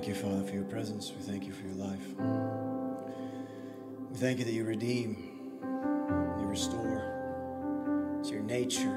[0.00, 1.12] thank you, Father, for your presence.
[1.14, 2.00] We thank you for your life.
[4.10, 5.60] We thank you that you redeem,
[6.40, 8.16] you restore.
[8.18, 8.96] It's your nature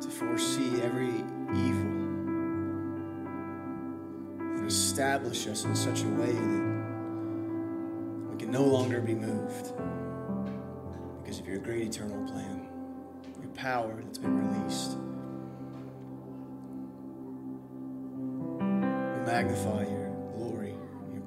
[0.00, 1.22] to foresee every
[1.54, 1.92] evil
[4.40, 6.76] and establish us in such a way that
[8.30, 9.74] we can no longer be moved
[11.22, 12.66] because of your great eternal plan,
[13.38, 14.95] your power that's been released.
[19.46, 21.22] Magnify your glory and your,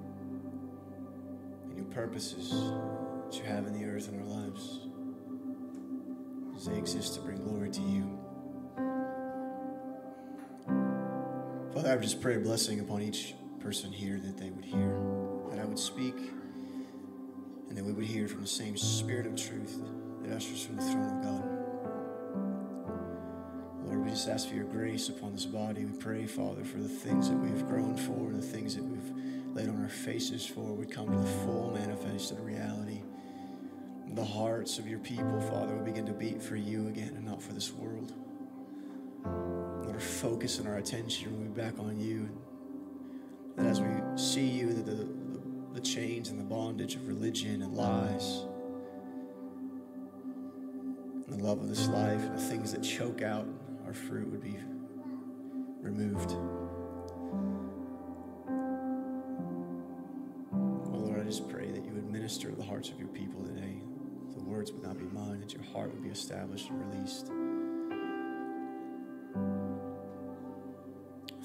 [1.63, 4.79] and your purposes that you have in the earth and our lives
[6.65, 8.19] they exist to bring glory to you.
[11.73, 14.99] Father, I would just pray a blessing upon each person here that they would hear,
[15.51, 16.17] that I would speak,
[17.69, 19.79] and that we would hear from the same spirit of truth
[20.23, 21.58] that ushers from the throne of God.
[24.19, 25.85] Just ask for your grace upon this body.
[25.85, 29.69] We pray, Father, for the things that we've grown for, the things that we've laid
[29.69, 32.99] on our faces for, would come to the full manifested reality.
[34.09, 37.41] The hearts of your people, Father, would begin to beat for you again and not
[37.41, 38.11] for this world.
[39.85, 42.27] Let our focus and our attention will be back on you.
[43.55, 45.41] That as we see you, that the, the,
[45.75, 48.41] the chains and the bondage of religion and lies,
[51.25, 53.47] and the love of this life, and the things that choke out
[53.89, 54.55] our fruit would be
[55.81, 56.33] removed.
[60.53, 63.81] Oh Lord, I just pray that you would minister the hearts of your people today.
[64.35, 67.31] The words would not be mine, that your heart would be established and released.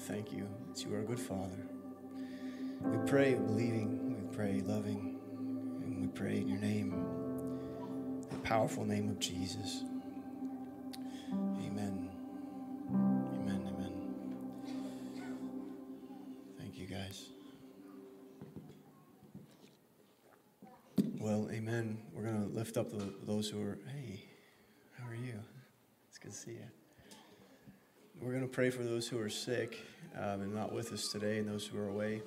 [0.01, 1.65] Thank you that you are a good Father.
[2.79, 5.17] We pray believing, we pray loving,
[5.81, 6.91] and we pray in your name,
[8.29, 9.83] the powerful name of Jesus.
[22.75, 24.21] Lift up the, those who are, hey,
[24.99, 25.33] how are you?
[26.09, 26.67] It's good to see you.
[28.21, 29.79] We're going to pray for those who are sick
[30.17, 32.21] um, and not with us today and those who are away.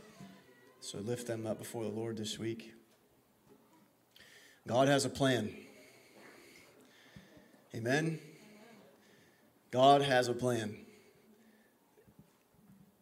[0.81, 2.73] So lift them up before the Lord this week.
[4.67, 5.53] God has a plan.
[7.75, 8.19] Amen.
[9.71, 10.77] God has a plan.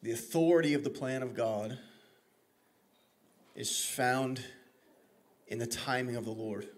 [0.03, 1.79] The authority of the plan of God
[3.55, 4.43] is found
[5.49, 6.69] in the timing of the Lord.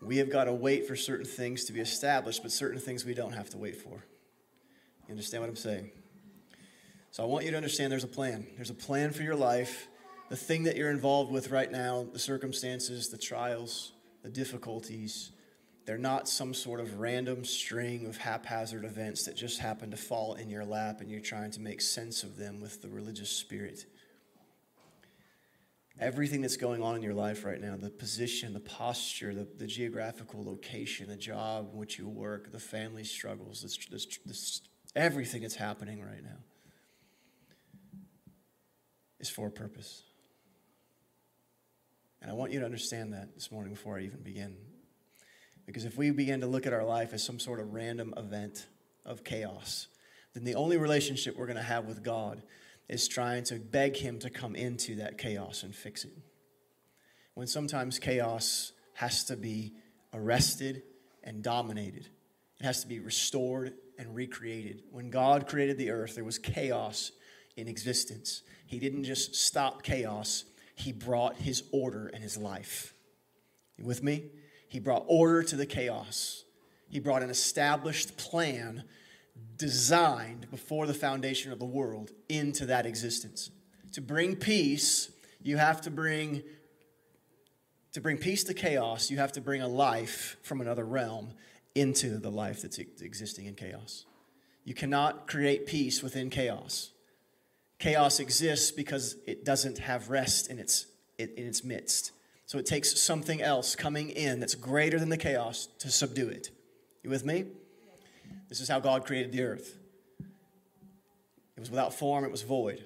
[0.00, 3.14] We have got to wait for certain things to be established, but certain things we
[3.14, 4.04] don't have to wait for.
[5.06, 5.90] You understand what I'm saying?
[7.10, 8.46] So I want you to understand there's a plan.
[8.56, 9.88] There's a plan for your life.
[10.30, 15.30] The thing that you're involved with right now, the circumstances, the trials, the difficulties,
[15.86, 20.34] they're not some sort of random string of haphazard events that just happen to fall
[20.34, 23.84] in your lap and you're trying to make sense of them with the religious spirit.
[26.00, 29.66] Everything that's going on in your life right now the position, the posture, the, the
[29.66, 34.60] geographical location, the job in which you work, the family struggles, this, this, this,
[34.96, 36.38] everything that's happening right now
[39.20, 40.02] is for a purpose.
[42.20, 44.56] And I want you to understand that this morning before I even begin.
[45.66, 48.66] Because if we begin to look at our life as some sort of random event
[49.06, 49.86] of chaos,
[50.34, 52.42] then the only relationship we're going to have with God
[52.88, 56.12] is trying to beg Him to come into that chaos and fix it.
[57.34, 59.72] When sometimes chaos has to be
[60.12, 60.82] arrested
[61.22, 62.08] and dominated,
[62.60, 64.82] it has to be restored and recreated.
[64.90, 67.12] When God created the earth, there was chaos
[67.56, 68.42] in existence.
[68.66, 72.94] He didn't just stop chaos, He brought His order and His life.
[73.76, 74.26] You with me?
[74.68, 76.44] He brought order to the chaos.
[76.88, 78.84] He brought an established plan
[79.56, 83.50] designed before the foundation of the world into that existence.
[83.92, 85.10] To bring peace,
[85.42, 86.42] you have to bring
[87.92, 91.32] to bring peace to chaos, you have to bring a life from another realm
[91.76, 94.04] into the life that's existing in chaos.
[94.64, 96.90] You cannot create peace within chaos.
[97.78, 100.86] Chaos exists because it doesn't have rest in its,
[101.20, 102.10] in its midst.
[102.46, 106.50] So it takes something else coming in that's greater than the chaos to subdue it.
[107.04, 107.44] You with me?
[108.54, 109.76] This is how God created the earth.
[110.20, 112.84] It was without form, it was void.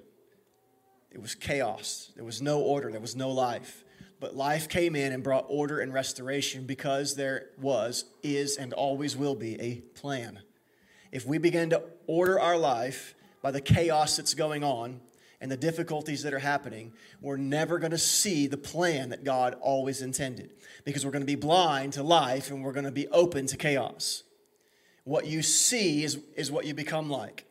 [1.11, 2.11] It was chaos.
[2.17, 3.85] There was no order, there was no life.
[4.19, 9.15] But life came in and brought order and restoration because there was, is, and always
[9.15, 10.39] will be a plan.
[11.13, 15.03] If we begin to order our life by the chaos that's going on
[15.39, 19.55] and the difficulties that are happening, we're never going to see the plan that God
[19.61, 20.49] always intended
[20.87, 23.59] because we're going to be blind to life and we're going to be open to
[23.59, 24.23] chaos.
[25.09, 27.47] What you see is, is what you become like.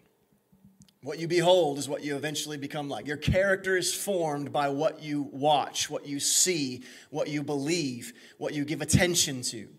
[1.01, 3.07] What you behold is what you eventually become like.
[3.07, 8.53] Your character is formed by what you watch, what you see, what you believe, what
[8.53, 9.69] you give attention to.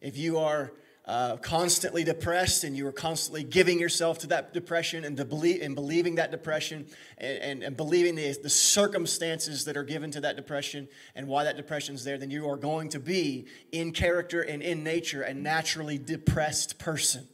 [0.00, 0.72] If you are
[1.06, 5.60] uh, constantly depressed and you are constantly giving yourself to that depression and, to believe,
[5.60, 6.86] and believing that depression
[7.18, 11.44] and, and, and believing the, the circumstances that are given to that depression and why
[11.44, 15.22] that depression is there, then you are going to be in character and in nature
[15.22, 17.28] a naturally depressed person.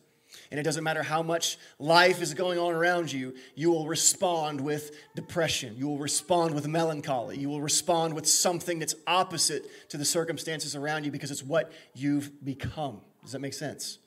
[0.50, 4.60] And it doesn't matter how much life is going on around you, you will respond
[4.60, 5.76] with depression.
[5.76, 7.38] You will respond with melancholy.
[7.38, 11.70] You will respond with something that's opposite to the circumstances around you because it's what
[11.94, 13.00] you've become.
[13.30, 14.00] Does that make sense?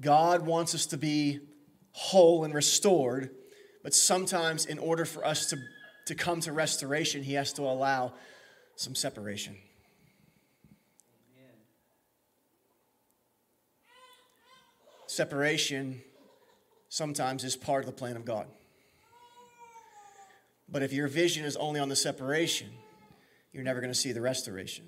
[0.00, 1.40] God wants us to be
[1.92, 3.28] whole and restored,
[3.82, 5.58] but sometimes, in order for us to,
[6.06, 8.14] to come to restoration, He has to allow
[8.74, 9.54] some separation.
[15.06, 16.00] Separation
[16.88, 18.46] sometimes is part of the plan of God.
[20.70, 22.70] But if your vision is only on the separation,
[23.52, 24.86] you're never going to see the restoration.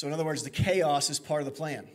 [0.00, 1.86] So, in other words, the chaos is part of the plan.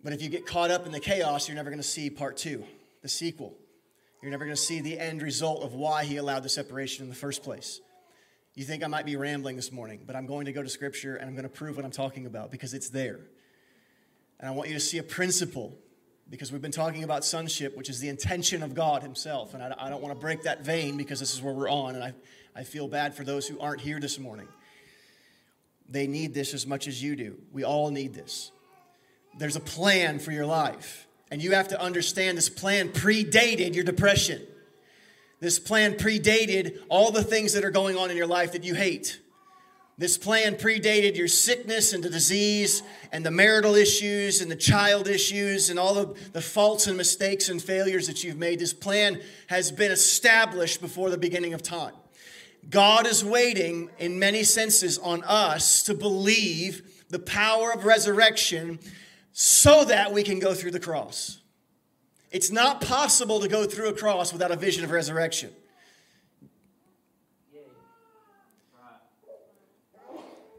[0.00, 2.36] But if you get caught up in the chaos, you're never going to see part
[2.36, 2.62] two,
[3.02, 3.52] the sequel.
[4.22, 7.08] You're never going to see the end result of why he allowed the separation in
[7.08, 7.80] the first place.
[8.54, 11.16] You think I might be rambling this morning, but I'm going to go to scripture
[11.16, 13.18] and I'm going to prove what I'm talking about because it's there.
[14.38, 15.76] And I want you to see a principle
[16.28, 19.52] because we've been talking about sonship, which is the intention of God Himself.
[19.52, 21.96] And I, don't want to break that vein because this is where we're on.
[21.96, 22.14] And I,
[22.54, 24.46] I feel bad for those who aren't here this morning.
[25.90, 27.36] They need this as much as you do.
[27.52, 28.52] We all need this.
[29.38, 33.84] There's a plan for your life, and you have to understand this plan predated your
[33.84, 34.42] depression.
[35.40, 38.74] This plan predated all the things that are going on in your life that you
[38.74, 39.20] hate.
[39.96, 42.82] This plan predated your sickness and the disease
[43.12, 47.50] and the marital issues and the child issues and all of the faults and mistakes
[47.50, 48.60] and failures that you've made.
[48.60, 51.92] This plan has been established before the beginning of time.
[52.68, 58.78] God is waiting, in many senses, on us to believe the power of resurrection
[59.32, 61.40] so that we can go through the cross.
[62.30, 65.50] It's not possible to go through a cross without a vision of resurrection.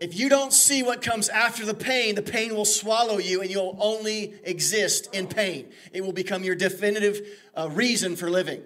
[0.01, 3.51] If you don't see what comes after the pain, the pain will swallow you and
[3.51, 5.69] you'll only exist in pain.
[5.93, 7.21] It will become your definitive
[7.55, 8.63] uh, reason for living.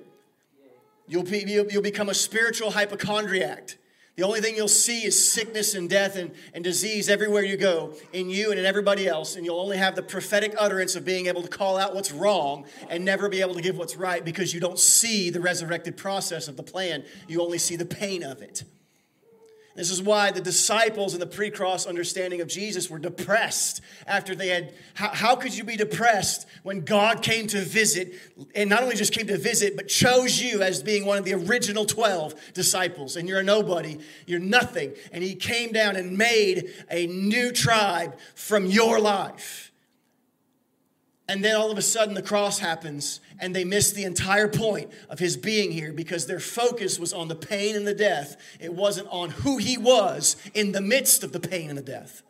[1.08, 3.78] You'll, be, you'll become a spiritual hypochondriac.
[4.16, 7.94] The only thing you'll see is sickness and death and, and disease everywhere you go,
[8.14, 9.36] in you and in everybody else.
[9.36, 12.66] And you'll only have the prophetic utterance of being able to call out what's wrong
[12.90, 16.48] and never be able to give what's right because you don't see the resurrected process
[16.48, 17.04] of the plan.
[17.28, 18.64] You only see the pain of it.
[19.76, 24.34] This is why the disciples in the pre cross understanding of Jesus were depressed after
[24.34, 24.74] they had.
[24.94, 28.14] How, how, could you be depressed when God came to visit,
[28.56, 31.34] and not only just came to visit, but chose you as being one of the
[31.34, 33.18] original 12 disciples?
[33.18, 34.94] And you're a nobody, you're nothing.
[35.12, 39.65] And He came down and made a new tribe from your life.
[41.28, 44.92] And then all of a sudden, the cross happens, and they miss the entire point
[45.10, 48.38] of his being here because their focus was on the pain and the death.
[48.60, 52.22] It wasn't on who he was in the midst of the pain and the death.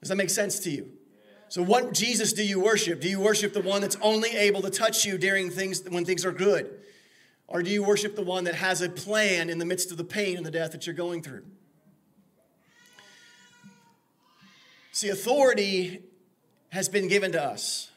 [0.00, 0.92] Does that make sense to you?
[1.48, 3.00] So, what Jesus do you worship?
[3.00, 6.24] Do you worship the one that's only able to touch you during things when things
[6.24, 6.70] are good?
[7.48, 10.04] Or do you worship the one that has a plan in the midst of the
[10.04, 11.44] pain and the death that you're going through?
[14.90, 16.02] See, authority
[16.76, 17.90] has been given to us.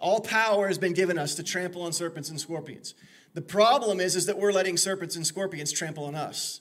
[0.00, 2.94] All power has been given us to trample on serpents and scorpions.
[3.34, 6.60] The problem is, is that we're letting serpents and scorpions trample on us.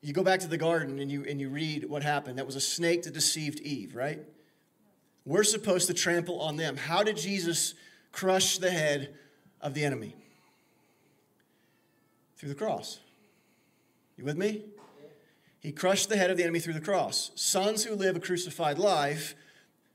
[0.00, 2.38] You go back to the garden and you, and you read what happened.
[2.38, 4.20] That was a snake that deceived Eve, right?
[5.26, 6.78] We're supposed to trample on them.
[6.78, 7.74] How did Jesus
[8.10, 9.14] crush the head
[9.60, 10.16] of the enemy?
[12.38, 13.00] Through the cross.
[14.16, 14.64] You with me?
[15.64, 17.30] He crushed the head of the enemy through the cross.
[17.36, 19.34] Sons who live a crucified life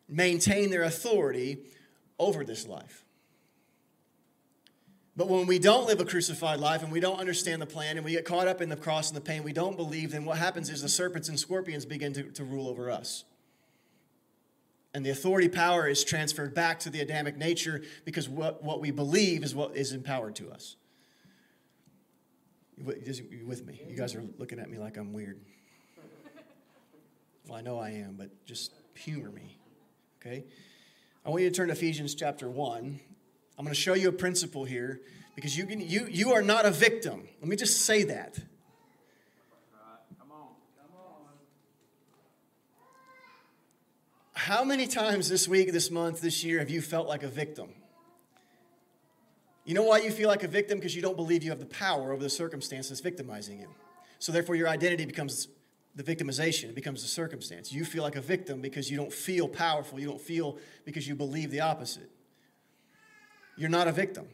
[0.08, 1.60] maintain their authority
[2.18, 3.06] over this life.
[5.16, 8.04] But when we don't live a crucified life and we don't understand the plan and
[8.04, 10.40] we get caught up in the cross and the pain, we don't believe, then what
[10.40, 13.26] happens is the serpents and scorpions begin to, to rule over us.
[14.96, 18.90] And the authority power is transferred back to the Adamic nature because what, what we
[18.90, 20.78] believe is what is empowered to us.
[22.76, 23.84] You with me?
[23.88, 25.40] You guys are looking at me like I'm weird.
[27.50, 29.58] Well, I know I am, but just humor me,
[30.22, 30.44] okay?
[31.26, 33.00] I want you to turn to Ephesians chapter 1.
[33.58, 35.02] I'm going to show you a principle here
[35.34, 37.28] because you, can, you, you are not a victim.
[37.42, 38.38] Let me just say that.
[44.34, 47.70] How many times this week, this month, this year have you felt like a victim?
[49.66, 50.78] You know why you feel like a victim?
[50.78, 53.70] Because you don't believe you have the power over the circumstances victimizing you.
[54.20, 55.48] So, therefore, your identity becomes
[56.00, 57.74] the victimization, it becomes the circumstance.
[57.74, 60.00] You feel like a victim because you don't feel powerful.
[60.00, 62.10] You don't feel because you believe the opposite.
[63.58, 64.26] You're not a victim.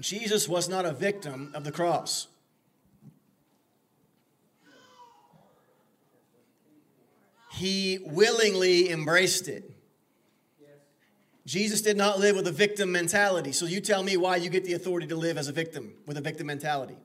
[0.00, 2.26] Jesus was not a victim of the cross.
[7.52, 9.70] He willingly embraced it.
[11.44, 13.52] Jesus did not live with a victim mentality.
[13.52, 16.16] So you tell me why you get the authority to live as a victim with
[16.16, 16.96] a victim mentality.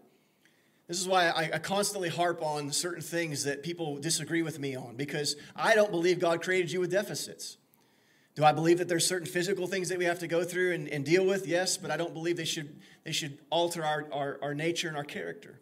[0.88, 4.96] This is why I, constantly harp on certain things that people disagree with me on
[4.96, 7.58] because I don't believe God created you with deficits.
[8.36, 10.88] Do I believe that there's certain physical things that we have to go through and,
[10.90, 11.48] and deal with?
[11.48, 14.96] Yes, but I don't believe they should, they should alter our, our, our nature and
[14.96, 15.60] our character.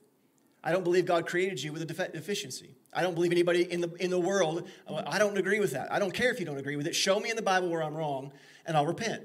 [0.62, 2.76] I don't believe God created you with a deficiency.
[2.92, 5.92] I don't believe anybody in the, in the world, I don't agree with that.
[5.92, 6.96] I don't care if you don't agree with it.
[6.96, 8.32] Show me in the Bible where I'm wrong,
[8.66, 9.24] and I'll repent.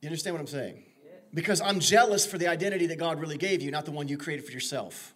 [0.00, 0.84] You understand what I'm saying?
[1.32, 4.18] Because I'm jealous for the identity that God really gave you, not the one you
[4.18, 5.14] created for yourself.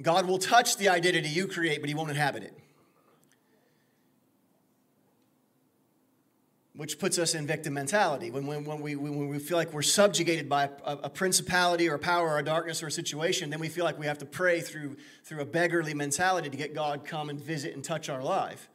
[0.00, 2.54] God will touch the identity you create, but He won't inhabit it.
[6.74, 8.30] Which puts us in victim mentality.
[8.30, 11.94] When, when, when, we, when we feel like we're subjugated by a, a principality or
[11.94, 14.26] a power or a darkness or a situation, then we feel like we have to
[14.26, 18.22] pray through, through a beggarly mentality to get God come and visit and touch our
[18.22, 18.68] life.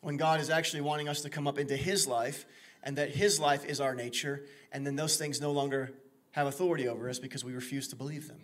[0.00, 2.46] When God is actually wanting us to come up into His life
[2.84, 5.90] and that His life is our nature, and then those things no longer
[6.30, 8.40] have authority over us because we refuse to believe them.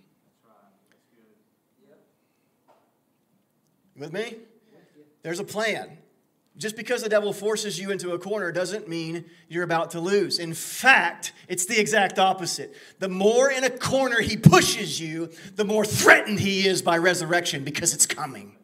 [4.01, 4.37] with me?
[5.23, 5.99] There's a plan.
[6.57, 10.39] Just because the devil forces you into a corner doesn't mean you're about to lose.
[10.39, 12.75] In fact, it's the exact opposite.
[12.99, 17.63] The more in a corner he pushes you, the more threatened he is by resurrection
[17.63, 18.57] because it's coming.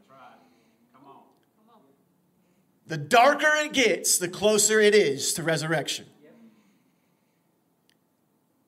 [2.86, 6.06] The darker it gets, the closer it is to resurrection.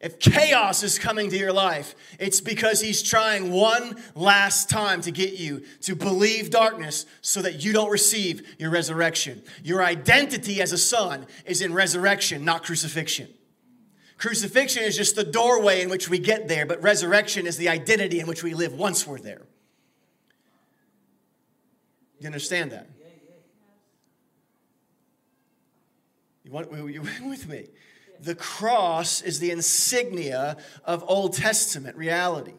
[0.01, 5.11] If chaos is coming to your life, it's because he's trying one last time to
[5.11, 9.43] get you to believe darkness so that you don't receive your resurrection.
[9.65, 13.29] Your identity as a son is in resurrection, not crucifixion.
[14.19, 18.21] Crucifixion is just the doorway in which we get there, but resurrection is the identity
[18.21, 19.43] in which we live once we're there.
[22.21, 22.89] You understand that?
[26.49, 27.69] You want you with me?
[28.21, 32.55] the cross is the insignia of Old Testament reality.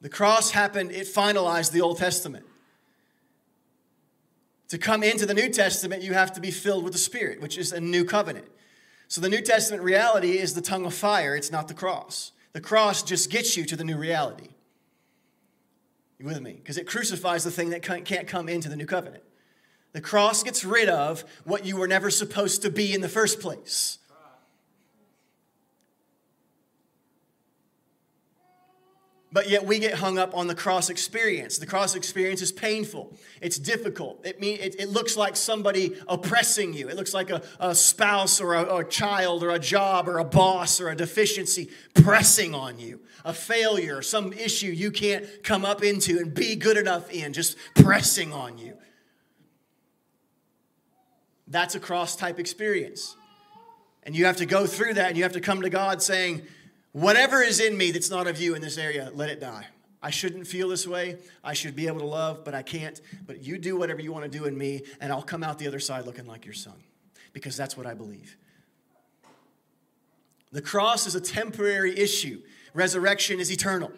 [0.00, 2.46] The cross happened, it finalized the Old Testament.
[4.68, 7.58] To come into the New Testament, you have to be filled with the Spirit, which
[7.58, 8.46] is a new covenant.
[9.08, 12.32] So the New Testament reality is the tongue of fire, it's not the cross.
[12.52, 14.48] The cross just gets you to the new reality.
[16.18, 16.52] You with me?
[16.52, 19.22] Because it crucifies the thing that can't come into the new covenant.
[19.98, 23.40] The cross gets rid of what you were never supposed to be in the first
[23.40, 23.98] place.
[29.32, 31.58] But yet we get hung up on the cross experience.
[31.58, 33.12] The cross experience is painful.
[33.40, 34.24] It's difficult.
[34.24, 36.88] It, mean, it, it looks like somebody oppressing you.
[36.88, 40.18] It looks like a, a spouse or a, or a child or a job or
[40.18, 43.00] a boss or a deficiency pressing on you.
[43.24, 47.56] A failure, some issue you can't come up into and be good enough in, just
[47.74, 48.77] pressing on you.
[51.48, 53.16] That's a cross type experience.
[54.02, 56.42] And you have to go through that and you have to come to God saying,
[56.92, 59.66] Whatever is in me that's not of you in this area, let it die.
[60.02, 61.16] I shouldn't feel this way.
[61.42, 63.00] I should be able to love, but I can't.
[63.26, 65.66] But you do whatever you want to do in me, and I'll come out the
[65.66, 66.74] other side looking like your son
[67.32, 68.36] because that's what I believe.
[70.50, 72.40] The cross is a temporary issue,
[72.74, 73.92] resurrection is eternal.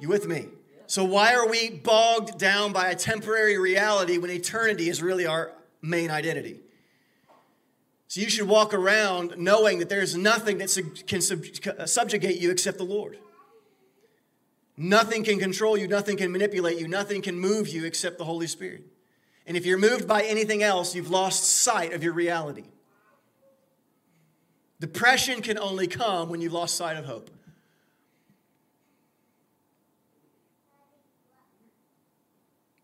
[0.00, 0.46] You with me?
[0.88, 5.52] So, why are we bogged down by a temporary reality when eternity is really our
[5.82, 6.60] main identity?
[8.08, 12.84] So, you should walk around knowing that there's nothing that can subjugate you except the
[12.84, 13.18] Lord.
[14.76, 18.46] Nothing can control you, nothing can manipulate you, nothing can move you except the Holy
[18.46, 18.84] Spirit.
[19.46, 22.64] And if you're moved by anything else, you've lost sight of your reality.
[24.80, 27.30] Depression can only come when you've lost sight of hope.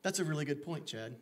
[0.02, 1.14] That's a really good point, Chad.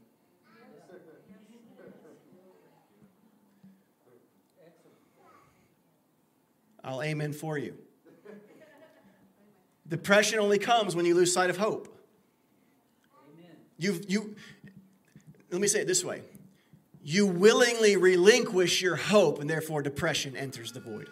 [6.82, 7.76] I'll amen for you.
[9.86, 11.88] Depression only comes when you lose sight of hope.
[13.76, 14.34] You, you,
[15.50, 16.22] let me say it this way.
[17.02, 21.08] you willingly relinquish your hope, and therefore depression enters the void.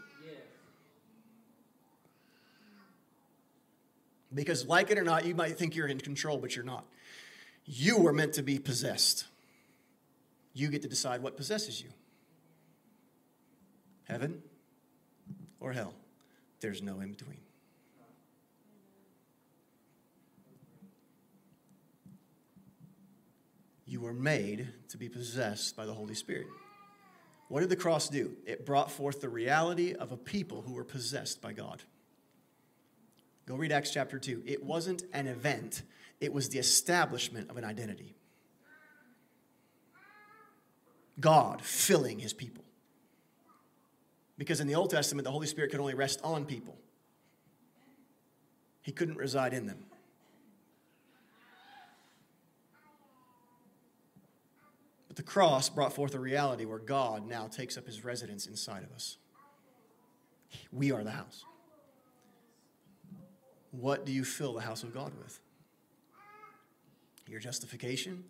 [4.34, 6.84] Because, like it or not, you might think you're in control, but you're not.
[7.70, 9.26] You were meant to be possessed.
[10.54, 11.90] You get to decide what possesses you
[14.04, 14.42] heaven
[15.60, 15.92] or hell.
[16.60, 17.40] There's no in between.
[23.84, 26.46] You were made to be possessed by the Holy Spirit.
[27.48, 28.32] What did the cross do?
[28.46, 31.82] It brought forth the reality of a people who were possessed by God.
[33.46, 34.42] Go read Acts chapter 2.
[34.46, 35.82] It wasn't an event,
[36.20, 38.14] it was the establishment of an identity.
[41.20, 42.64] God filling his people.
[44.36, 46.76] Because in the Old Testament, the Holy Spirit could only rest on people,
[48.82, 49.84] he couldn't reside in them.
[55.08, 58.84] But the cross brought forth a reality where God now takes up his residence inside
[58.84, 59.18] of us.
[60.72, 61.44] We are the house.
[63.70, 65.40] What do you fill the house of God with?
[67.28, 68.24] Your justification?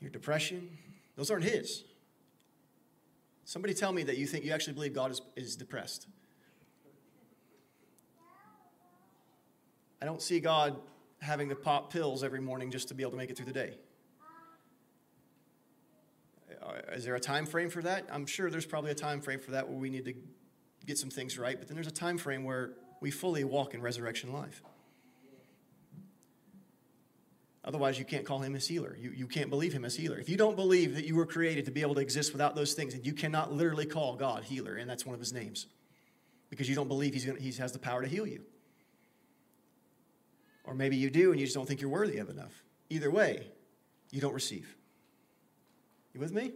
[0.00, 0.76] Your depression?
[1.16, 1.84] Those aren't His.
[3.44, 6.06] Somebody tell me that you think you actually believe God is, is depressed.
[10.00, 10.76] I don't see God
[11.20, 13.52] having to pop pills every morning just to be able to make it through the
[13.52, 13.74] day.
[16.62, 18.06] Uh, is there a time frame for that?
[18.10, 20.14] I'm sure there's probably a time frame for that where we need to
[20.86, 23.82] get some things right, but then there's a time frame where we fully walk in
[23.82, 24.62] resurrection life.
[27.64, 28.96] Otherwise, you can't call him as healer.
[28.98, 30.18] You, you can't believe him as healer.
[30.18, 32.72] If you don't believe that you were created to be able to exist without those
[32.72, 35.66] things, and you cannot literally call God healer, and that's one of his names.
[36.48, 38.42] Because you don't believe he's gonna, he has the power to heal you.
[40.64, 42.64] Or maybe you do, and you just don't think you're worthy of enough.
[42.88, 43.46] Either way,
[44.10, 44.74] you don't receive.
[46.14, 46.52] You with me?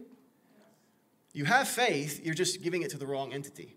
[1.33, 3.75] You have faith, you're just giving it to the wrong entity.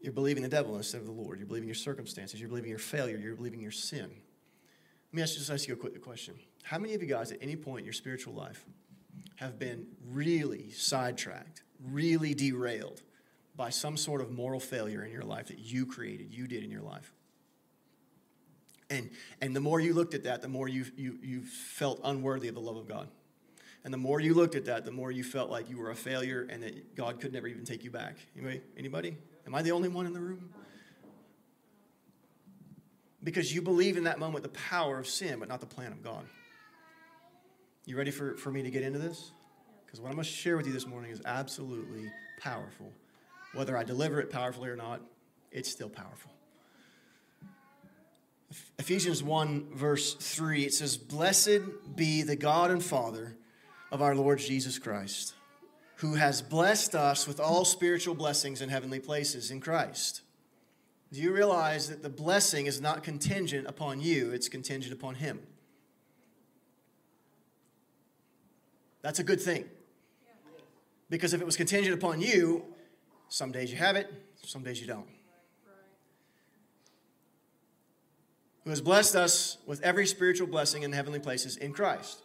[0.00, 1.38] You're believing the devil instead of the Lord.
[1.38, 2.38] You're believing your circumstances.
[2.38, 3.16] You're believing your failure.
[3.16, 4.10] You're believing your sin.
[5.08, 6.34] Let me ask you, just ask you a quick question.
[6.62, 8.64] How many of you guys at any point in your spiritual life
[9.36, 13.02] have been really sidetracked, really derailed
[13.56, 16.70] by some sort of moral failure in your life that you created, you did in
[16.70, 17.12] your life?
[18.90, 22.48] And, and the more you looked at that, the more you, you, you felt unworthy
[22.48, 23.08] of the love of God.
[23.84, 25.96] And the more you looked at that, the more you felt like you were a
[25.96, 28.16] failure and that God could never even take you back.
[28.36, 28.60] Anybody?
[28.76, 29.16] Anybody?
[29.46, 30.50] Am I the only one in the room?
[33.26, 36.00] Because you believe in that moment the power of sin, but not the plan of
[36.00, 36.24] God.
[37.84, 39.32] You ready for, for me to get into this?
[39.84, 42.08] Because what I'm going to share with you this morning is absolutely
[42.40, 42.92] powerful.
[43.52, 45.00] Whether I deliver it powerfully or not,
[45.50, 46.30] it's still powerful.
[48.78, 53.36] Ephesians 1, verse 3, it says, Blessed be the God and Father
[53.90, 55.34] of our Lord Jesus Christ
[55.96, 60.20] who has blessed us with all spiritual blessings in heavenly places in Christ.
[61.12, 65.40] Do you realize that the blessing is not contingent upon you, it's contingent upon Him?
[69.02, 69.66] That's a good thing.
[71.08, 72.64] Because if it was contingent upon you,
[73.28, 75.06] some days you have it, some days you don't.
[78.64, 82.20] Who has blessed us with every spiritual blessing in heavenly places in Christ.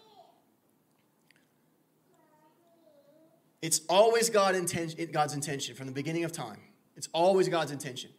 [3.61, 6.57] It's always God's intention from the beginning of time.
[6.97, 8.09] It's always God's intention.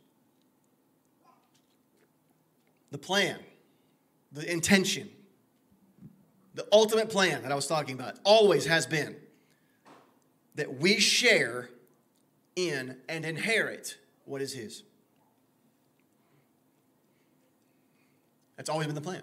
[2.92, 3.38] The plan,
[4.33, 5.09] the intention,
[6.55, 9.16] the ultimate plan that I was talking about always has been
[10.57, 11.70] that we share
[12.55, 14.83] in and inherit what is His.
[18.59, 19.22] That's always been the plan.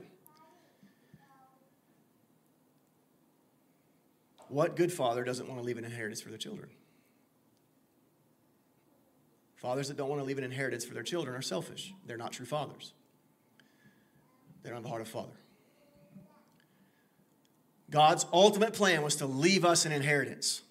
[4.47, 6.69] What good father doesn't want to leave an inheritance for their children?
[9.57, 11.93] Fathers that don't want to leave an inheritance for their children are selfish.
[12.07, 12.93] They're not true fathers.
[14.63, 15.37] They don't have the heart of father.
[17.89, 20.61] God's ultimate plan was to leave us an inheritance.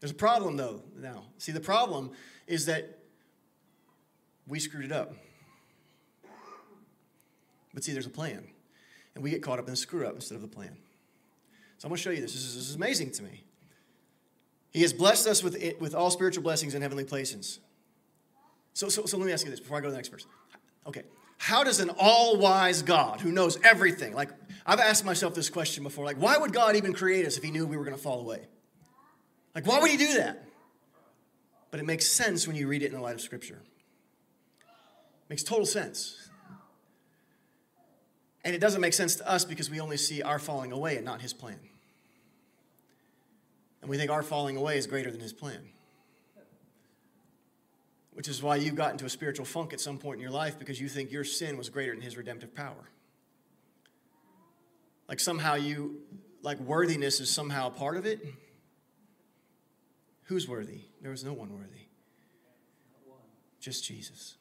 [0.00, 1.24] There's a problem, though, now.
[1.38, 2.10] See, the problem
[2.46, 2.98] is that
[4.46, 5.14] we screwed it up.
[7.72, 8.46] But see, there's a plan.
[9.14, 10.76] And we get caught up in the screw up instead of the plan.
[11.78, 12.32] So I'm going to show you this.
[12.32, 13.44] This is, this is amazing to me.
[14.70, 17.60] He has blessed us with, it, with all spiritual blessings in heavenly places.
[18.72, 20.26] So, so, so let me ask you this before I go to the next verse.
[20.86, 21.02] Okay,
[21.38, 24.30] how does an all wise God who knows everything, like
[24.66, 27.50] I've asked myself this question before, like, why would God even create us if he
[27.50, 28.46] knew we were going to fall away?
[29.54, 30.42] Like, why would he do that?
[31.70, 33.60] But it makes sense when you read it in the light of Scripture.
[34.60, 36.28] It makes total sense.
[38.44, 41.04] And it doesn't make sense to us because we only see our falling away and
[41.04, 41.58] not his plan.
[43.80, 45.60] And we think our falling away is greater than his plan.
[48.14, 50.58] Which is why you got into a spiritual funk at some point in your life
[50.58, 52.90] because you think your sin was greater than his redemptive power.
[55.08, 56.00] Like somehow you,
[56.42, 58.24] like worthiness is somehow a part of it.
[60.24, 60.80] Who's worthy?
[61.02, 61.88] There was no one worthy.
[63.60, 64.36] Just Jesus.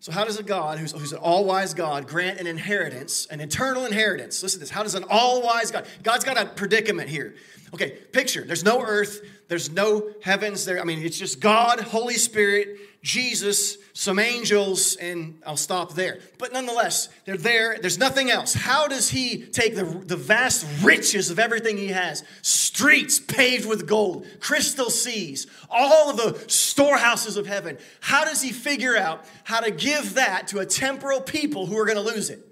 [0.00, 3.40] So, how does a God, who's, who's an all wise God, grant an inheritance, an
[3.40, 4.42] eternal inheritance?
[4.42, 4.70] Listen to this.
[4.70, 7.34] How does an all wise God, God's got a predicament here.
[7.74, 10.80] Okay, picture there's no earth, there's no heavens there.
[10.80, 16.18] I mean, it's just God, Holy Spirit, Jesus, some angels, and I'll stop there.
[16.36, 17.78] But nonetheless, they're there.
[17.78, 18.52] There's nothing else.
[18.52, 22.22] How does he take the, the vast riches of everything he has?
[22.42, 27.78] Streets paved with gold, crystal seas, all of the storehouses of heaven.
[28.00, 31.86] How does he figure out how to give that to a temporal people who are
[31.86, 32.49] going to lose it?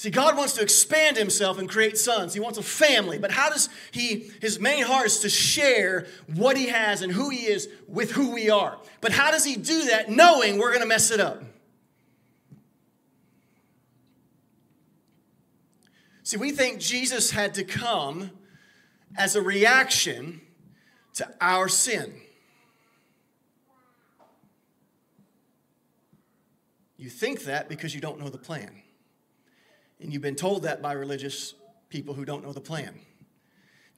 [0.00, 2.32] See, God wants to expand himself and create sons.
[2.32, 3.18] He wants a family.
[3.18, 7.28] But how does he, his main heart is to share what he has and who
[7.28, 8.78] he is with who we are.
[9.02, 11.42] But how does he do that knowing we're going to mess it up?
[16.22, 18.30] See, we think Jesus had to come
[19.18, 20.40] as a reaction
[21.16, 22.14] to our sin.
[26.96, 28.80] You think that because you don't know the plan.
[30.00, 31.54] And you've been told that by religious
[31.88, 32.94] people who don't know the plan.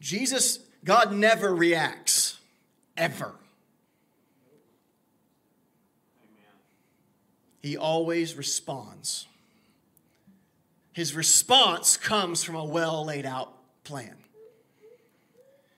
[0.01, 2.39] Jesus, God never reacts,
[2.97, 3.33] ever.
[7.61, 9.27] He always responds.
[10.93, 14.17] His response comes from a well laid out plan.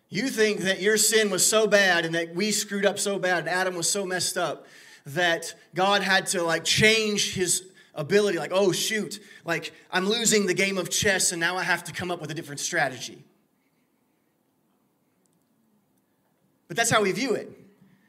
[0.08, 3.40] You think that your sin was so bad and that we screwed up so bad
[3.40, 4.66] and Adam was so messed up
[5.06, 10.54] that God had to like change his ability, like, oh, shoot, like I'm losing the
[10.54, 13.24] game of chess and now I have to come up with a different strategy.
[16.68, 17.50] But that's how we view it.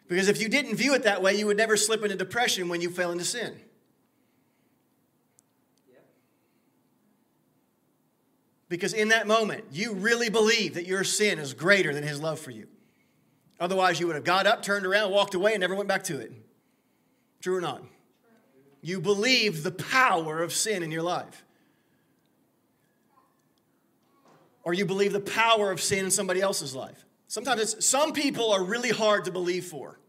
[0.07, 2.81] Because if you didn't view it that way, you would never slip into depression when
[2.81, 3.59] you fell into sin.
[8.67, 12.39] Because in that moment, you really believe that your sin is greater than his love
[12.39, 12.67] for you.
[13.59, 16.19] Otherwise, you would have got up, turned around, walked away, and never went back to
[16.19, 16.31] it.
[17.41, 17.83] True or not?
[18.85, 21.43] You believe the power of sin in your life.
[24.61, 27.03] Or you believe the power of sin in somebody else's life.
[27.27, 29.99] Sometimes it's, some people are really hard to believe for.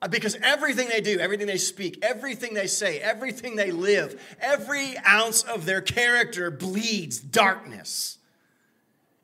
[0.00, 4.96] Uh, because everything they do, everything they speak, everything they say, everything they live, every
[5.06, 8.16] ounce of their character bleeds darkness.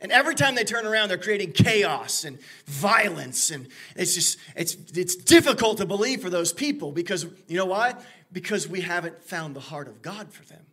[0.00, 3.50] And every time they turn around, they're creating chaos and violence.
[3.50, 7.94] And it's just, it's, it's difficult to believe for those people because, you know why?
[8.32, 10.64] Because we haven't found the heart of God for them.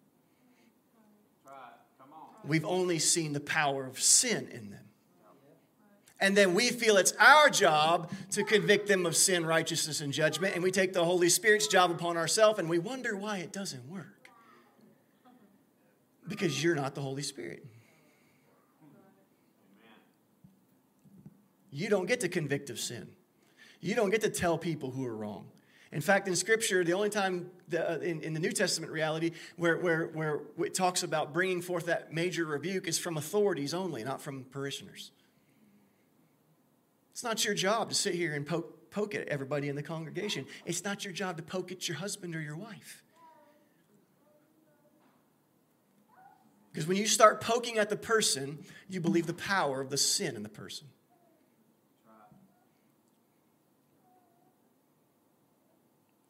[2.47, 4.81] We've only seen the power of sin in them.
[6.19, 10.55] And then we feel it's our job to convict them of sin, righteousness, and judgment.
[10.55, 13.89] And we take the Holy Spirit's job upon ourselves and we wonder why it doesn't
[13.89, 14.29] work.
[16.27, 17.65] Because you're not the Holy Spirit.
[21.75, 23.09] You don't get to convict of sin.
[23.81, 25.47] You don't get to tell people who are wrong.
[25.91, 29.31] In fact, in Scripture, the only time the, uh, in, in, the New Testament reality
[29.57, 34.05] where, where, where it talks about bringing forth that major rebuke is from authorities only,
[34.05, 35.11] not from parishioners.
[37.11, 40.45] It's not your job to sit here and poke, poke at everybody in the congregation.
[40.65, 43.03] It's not your job to poke at your husband or your wife.
[46.71, 50.37] Because when you start poking at the person, you believe the power of the sin
[50.37, 50.87] in the person.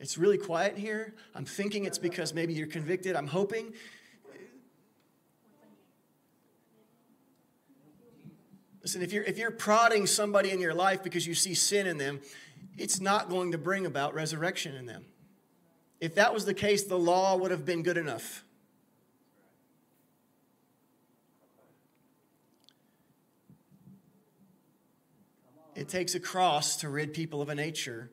[0.06, 1.16] It's really quiet here.
[1.34, 3.16] I'm thinking it's because maybe you're convicted.
[3.16, 3.74] I'm hoping.
[8.84, 11.98] Listen, if you're, if you're prodding somebody in your life because you see sin in
[11.98, 12.22] them,
[12.78, 15.06] it's not going to bring about resurrection in them.
[16.00, 18.44] If that was the case, the law would have been good enough.
[25.74, 28.12] It takes a cross to rid people of a nature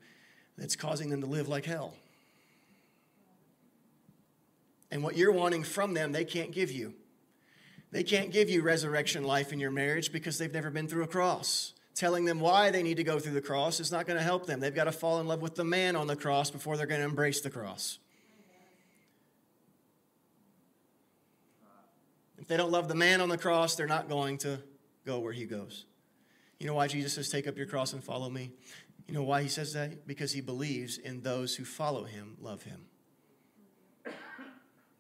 [0.57, 1.95] that's causing them to live like hell.
[4.91, 6.95] And what you're wanting from them, they can't give you.
[7.93, 11.09] They can't give you resurrection life in your marriage because they've never been through a
[11.09, 11.75] cross.
[11.95, 14.47] Telling them why they need to go through the cross is not going to help
[14.47, 14.61] them.
[14.61, 17.01] They've got to fall in love with the man on the cross before they're going
[17.01, 17.99] to embrace the cross.
[22.39, 24.59] If they don't love the man on the cross, they're not going to
[25.07, 25.85] go where he goes.
[26.59, 28.53] You know why Jesus says, Take up your cross and follow me?
[29.07, 30.07] You know why he says that?
[30.07, 32.87] Because he believes in those who follow him, love him.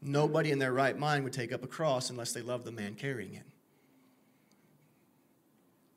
[0.00, 2.94] Nobody in their right mind would take up a cross unless they love the man
[2.94, 3.46] carrying it.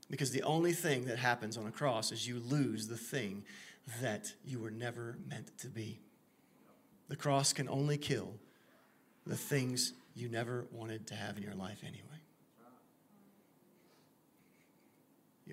[0.09, 3.43] Because the only thing that happens on a cross is you lose the thing
[4.01, 5.99] that you were never meant to be.
[7.07, 8.33] The cross can only kill
[9.25, 12.14] the things you never wanted to have in your life anyway.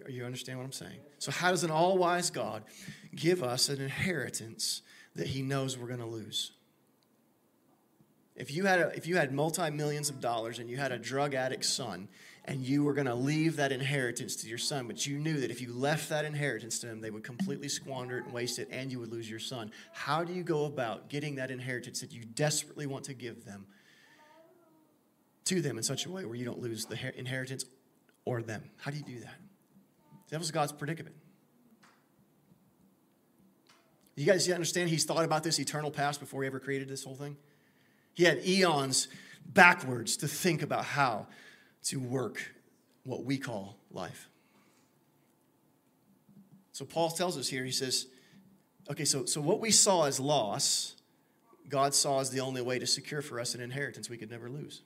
[0.08, 1.00] You understand what I'm saying?
[1.18, 2.64] So, how does an all wise God
[3.14, 4.82] give us an inheritance
[5.14, 6.52] that he knows we're going to lose?
[8.34, 10.98] If you had, a, if you had multi millions of dollars and you had a
[10.98, 12.08] drug addict son
[12.46, 15.50] and you were going to leave that inheritance to your son, but you knew that
[15.50, 18.68] if you left that inheritance to them, they would completely squander it and waste it,
[18.72, 19.70] and you would lose your son.
[19.92, 23.66] How do you go about getting that inheritance that you desperately want to give them
[25.44, 27.66] to them in such a way where you don't lose the inheritance
[28.24, 28.64] or them?
[28.78, 29.41] How do you do that?
[30.32, 31.14] That was God's predicament.
[34.16, 37.14] You guys understand He's thought about this eternal past before He ever created this whole
[37.14, 37.36] thing?
[38.14, 39.08] He had eons
[39.44, 41.26] backwards to think about how
[41.84, 42.54] to work
[43.04, 44.30] what we call life.
[46.72, 48.06] So Paul tells us here, he says,
[48.90, 50.94] okay, so, so what we saw as loss,
[51.68, 54.48] God saw as the only way to secure for us an inheritance we could never
[54.48, 54.80] lose.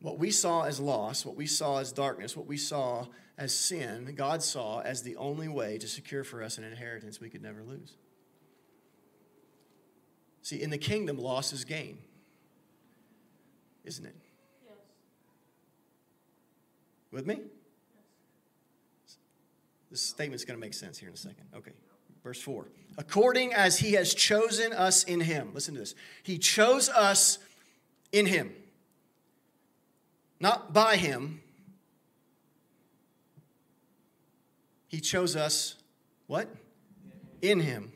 [0.00, 4.14] What we saw as loss, what we saw as darkness, what we saw as sin,
[4.16, 7.62] God saw as the only way to secure for us an inheritance we could never
[7.62, 7.96] lose.
[10.42, 11.98] See, in the kingdom, loss is gain
[13.84, 14.14] isn't it?
[14.64, 14.76] Yes.
[17.10, 17.34] With me?
[17.34, 19.16] Yes.
[19.90, 21.46] This statement's going to make sense here in a second.
[21.54, 21.72] Okay.
[22.22, 22.68] Verse 4.
[22.98, 25.50] According as he has chosen us in him.
[25.54, 25.94] Listen to this.
[26.22, 27.38] He chose us
[28.12, 28.52] in him.
[30.40, 31.42] Not by him.
[34.88, 35.76] He chose us
[36.26, 36.48] what?
[37.42, 37.92] In him.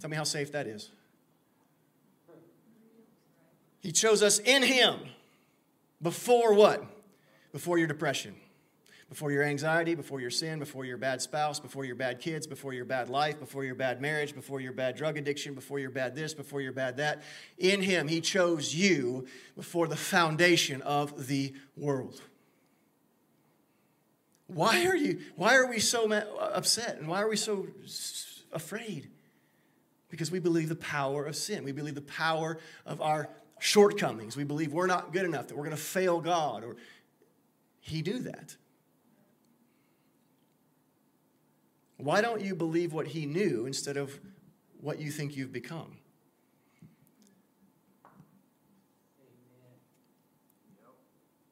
[0.00, 0.90] Tell me how safe that is.
[3.84, 4.98] He chose us in Him
[6.00, 6.82] before what?
[7.52, 8.34] Before your depression,
[9.08, 12.72] before your anxiety, before your sin, before your bad spouse, before your bad kids, before
[12.72, 16.14] your bad life, before your bad marriage, before your bad drug addiction, before your bad
[16.14, 17.22] this, before your bad that.
[17.58, 22.20] In Him, He chose you before the foundation of the world.
[24.46, 25.20] Why are you?
[25.36, 27.66] Why are we so upset, and why are we so
[28.52, 29.10] afraid?
[30.10, 31.64] Because we believe the power of sin.
[31.64, 34.36] We believe the power of our shortcomings.
[34.36, 36.76] We believe we're not good enough, that we're going to fail God, or
[37.80, 38.56] He do that.
[41.96, 44.18] Why don't you believe what He knew instead of
[44.80, 45.98] what you think you've become?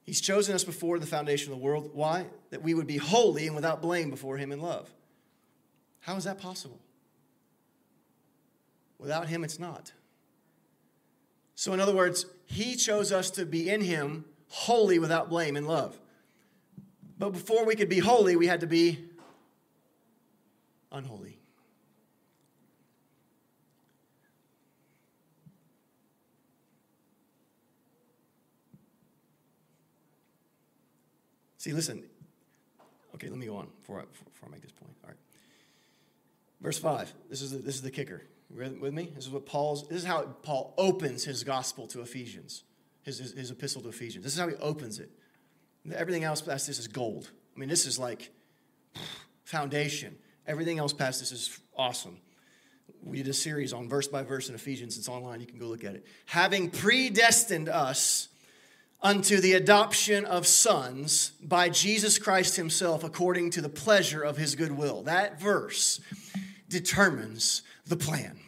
[0.05, 1.91] He's chosen us before the foundation of the world.
[1.95, 2.27] Why?
[2.51, 4.93] That we would be holy and without blame before Him in love.
[6.01, 6.81] How is that possible?
[8.99, 9.93] Without Him, it's not.
[11.55, 15.67] So, in other words, He chose us to be in Him, holy without blame in
[15.67, 15.99] love.
[17.19, 18.99] But before we could be holy, we had to be
[20.93, 21.39] unholy.
[31.59, 32.03] See, listen.
[33.15, 34.93] Okay, let me go on before I, before I make this point.
[35.05, 35.19] All right.
[36.61, 37.13] Verse 5.
[37.31, 38.23] This is the, this is the kicker
[38.55, 39.13] with me?
[39.15, 42.65] This is what Paul's, this is how Paul opens his gospel to Ephesians,
[43.03, 44.25] his, his, his epistle to Ephesians.
[44.25, 45.11] This is how he opens it.
[45.95, 47.31] Everything else past this is gold.
[47.57, 48.31] I mean, this is like
[49.45, 50.17] foundation.
[50.47, 52.19] Everything else past this is awesome.
[53.05, 54.97] We did a series on verse by verse in Ephesians.
[54.97, 55.41] It's online.
[55.41, 56.07] You can go look at it.
[56.27, 58.29] Having predestined us
[59.03, 64.55] unto the adoption of sons by Jesus Christ himself according to the pleasure of his
[64.55, 65.03] good will.
[65.03, 66.01] That verse
[66.69, 68.39] determines the plan.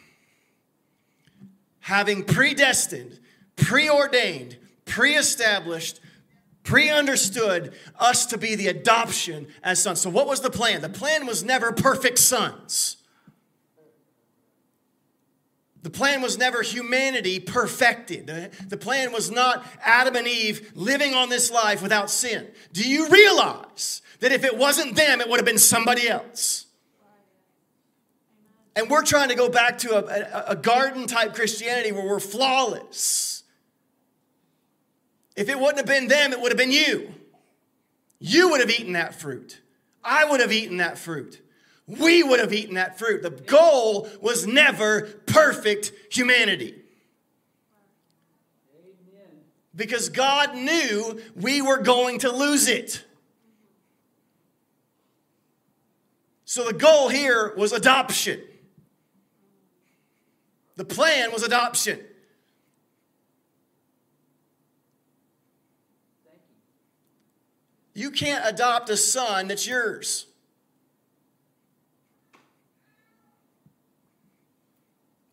[1.81, 3.19] Having predestined,
[3.57, 5.99] preordained, pre established,
[6.65, 10.01] pre understood us to be the adoption as sons.
[10.01, 10.81] So, what was the plan?
[10.81, 12.97] The plan was never perfect sons.
[15.83, 18.25] The plan was never humanity perfected.
[18.67, 22.47] The plan was not Adam and Eve living on this life without sin.
[22.73, 26.65] Do you realize that if it wasn't them, it would have been somebody else?
[28.75, 32.19] And we're trying to go back to a, a, a garden type Christianity where we're
[32.19, 33.34] flawless.
[35.35, 37.13] If it wouldn't have been them, it would have been you.
[38.19, 39.61] You would have eaten that fruit.
[40.03, 41.41] I would have eaten that fruit.
[41.87, 43.21] We would have eaten that fruit.
[43.21, 46.75] The goal was never perfect humanity.
[49.75, 53.03] Because God knew we were going to lose it.
[56.45, 58.41] So the goal here was adoption.
[60.77, 61.99] The plan was adoption.
[67.95, 70.27] You can't adopt a son that's yours.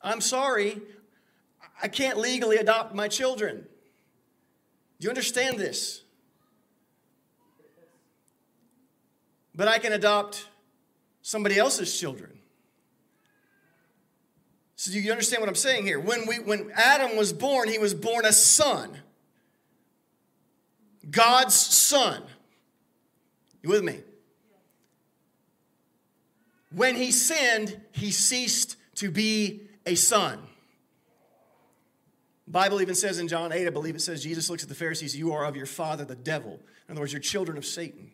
[0.01, 0.81] I'm sorry,
[1.83, 3.67] I can't legally adopt my children.
[5.01, 6.03] Do you understand this?
[9.55, 10.49] But I can adopt
[11.21, 12.39] somebody else's children.
[14.77, 15.99] So do you understand what I'm saying here?
[16.01, 18.99] When we when Adam was born, he was born a son.
[21.11, 22.23] God's son.
[23.63, 24.01] You with me?
[26.75, 30.39] When he sinned, he ceased to be a son.
[32.49, 35.17] Bible even says in John 8, I believe it says Jesus looks at the Pharisees,
[35.17, 36.61] you are of your father the devil.
[36.89, 38.11] In other words, you're children of Satan.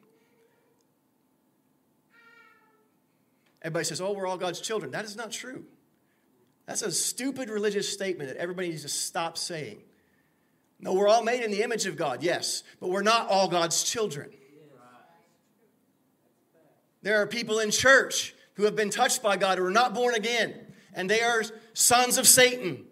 [3.63, 4.93] Everybody says, oh, we're all God's children.
[4.93, 5.65] That is not true.
[6.67, 9.83] That's a stupid religious statement that everybody needs to stop saying.
[10.79, 13.83] No, we're all made in the image of God, yes, but we're not all God's
[13.83, 14.31] children.
[17.09, 20.15] There are people in church who have been touched by God who are not born
[20.15, 20.55] again,
[20.93, 21.43] and they are
[21.73, 22.85] sons of Satan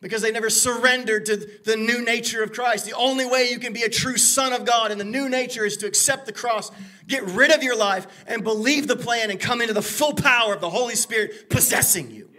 [0.00, 2.86] because they never surrendered to the new nature of Christ.
[2.86, 5.66] The only way you can be a true son of God in the new nature
[5.66, 6.70] is to accept the cross,
[7.06, 10.54] get rid of your life, and believe the plan and come into the full power
[10.54, 12.30] of the Holy Spirit possessing you.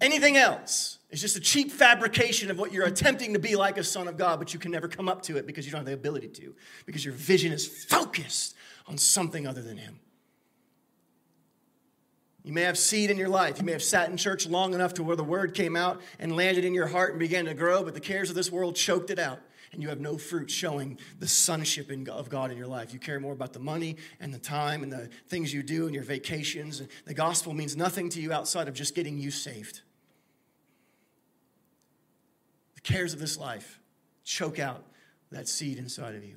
[0.00, 3.84] Anything else is just a cheap fabrication of what you're attempting to be like a
[3.84, 5.86] son of God, but you can never come up to it because you don't have
[5.86, 6.54] the ability to,
[6.86, 8.54] because your vision is focused
[8.86, 9.98] on something other than Him.
[12.44, 13.58] You may have seed in your life.
[13.58, 16.34] You may have sat in church long enough to where the word came out and
[16.34, 19.10] landed in your heart and began to grow, but the cares of this world choked
[19.10, 19.40] it out.
[19.72, 22.92] And you have no fruit showing the sonship of God in your life.
[22.92, 25.94] You care more about the money and the time and the things you do and
[25.94, 26.80] your vacations.
[26.80, 29.82] And the gospel means nothing to you outside of just getting you saved.
[32.82, 33.80] The cares of this life
[34.24, 34.84] choke out
[35.30, 36.36] that seed inside of you.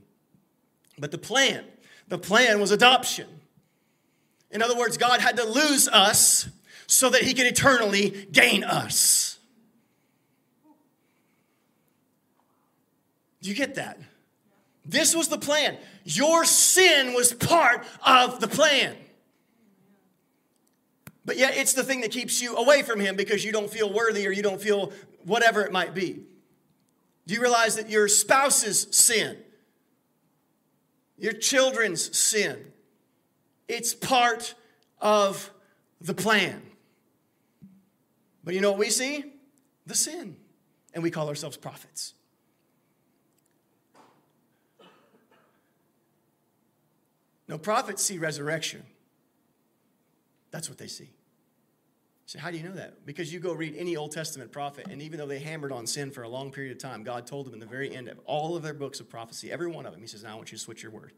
[0.97, 1.63] But the plan,
[2.07, 3.27] the plan was adoption.
[4.51, 6.47] In other words, God had to lose us
[6.85, 9.39] so that he could eternally gain us.
[13.41, 13.99] Do you get that?
[14.85, 15.77] This was the plan.
[16.03, 18.95] Your sin was part of the plan.
[21.25, 23.91] But yet, it's the thing that keeps you away from Him because you don't feel
[23.91, 24.91] worthy or you don't feel
[25.23, 26.21] whatever it might be.
[27.25, 29.37] Do you realize that your spouse's sin,
[31.17, 32.73] your children's sin,
[33.67, 34.55] it's part
[34.99, 35.49] of
[36.01, 36.61] the plan.
[38.43, 39.25] But you know what we see?
[39.85, 40.35] The sin.
[40.93, 42.13] And we call ourselves prophets.
[47.47, 48.83] No, prophets see resurrection.
[50.51, 51.09] That's what they see.
[52.33, 53.05] So, how do you know that?
[53.05, 56.09] Because you go read any Old Testament prophet, and even though they hammered on sin
[56.09, 58.55] for a long period of time, God told them in the very end of all
[58.55, 60.57] of their books of prophecy, every one of them, He says, Now I want you
[60.57, 61.13] to switch your word.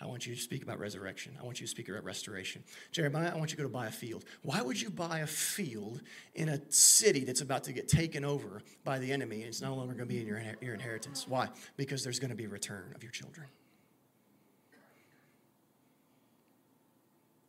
[0.00, 1.36] I want you to speak about resurrection.
[1.40, 2.62] I want you to speak about restoration.
[2.92, 4.26] Jeremiah, I want you to go to buy a field.
[4.42, 6.02] Why would you buy a field
[6.36, 9.74] in a city that's about to get taken over by the enemy and it's no
[9.74, 11.26] longer going to be in your, your inheritance?
[11.26, 11.48] Why?
[11.76, 13.48] Because there's going to be a return of your children.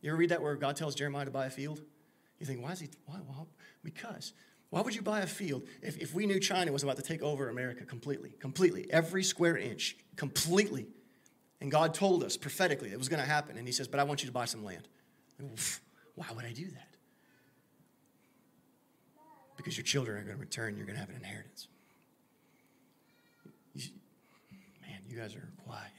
[0.00, 1.82] You ever read that where God tells Jeremiah to buy a field?
[2.40, 3.16] You think, why is he, why?
[3.28, 3.48] Well,
[3.84, 4.32] because.
[4.70, 7.22] Why would you buy a field if, if we knew China was about to take
[7.22, 8.30] over America completely?
[8.38, 8.86] Completely.
[8.90, 9.96] Every square inch.
[10.14, 10.86] Completely.
[11.60, 13.58] And God told us prophetically it was going to happen.
[13.58, 14.88] And He says, But I want you to buy some land.
[15.38, 15.58] And,
[16.14, 16.88] why would I do that?
[19.56, 21.68] Because your children are going to return, you're going to have an inheritance.
[23.74, 23.82] You,
[24.82, 25.90] man, you guys are quiet.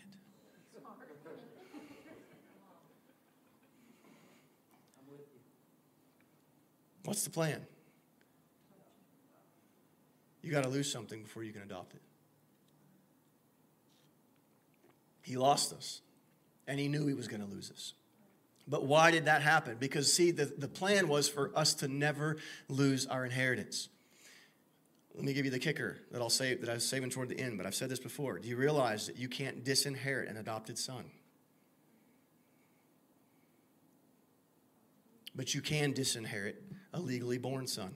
[7.04, 7.66] What's the plan?
[10.42, 12.02] You got to lose something before you can adopt it.
[15.22, 16.02] He lost us,
[16.68, 17.94] and he knew he was going to lose us.
[18.68, 19.78] But why did that happen?
[19.80, 22.38] Because, see, the, the plan was for us to never
[22.70, 23.90] lose our inheritance.
[25.14, 27.40] Let me give you the kicker that I'll say that I was saving toward the
[27.40, 28.40] end, but I've said this before.
[28.40, 31.04] Do you realize that you can't disinherit an adopted son?
[35.36, 36.62] But you can disinherit
[36.94, 37.94] a legally born son.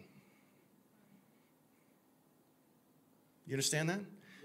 [3.47, 3.99] You understand that?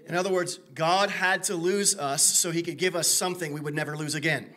[0.07, 3.61] In other words, God had to lose us so he could give us something we
[3.61, 4.53] would never lose again.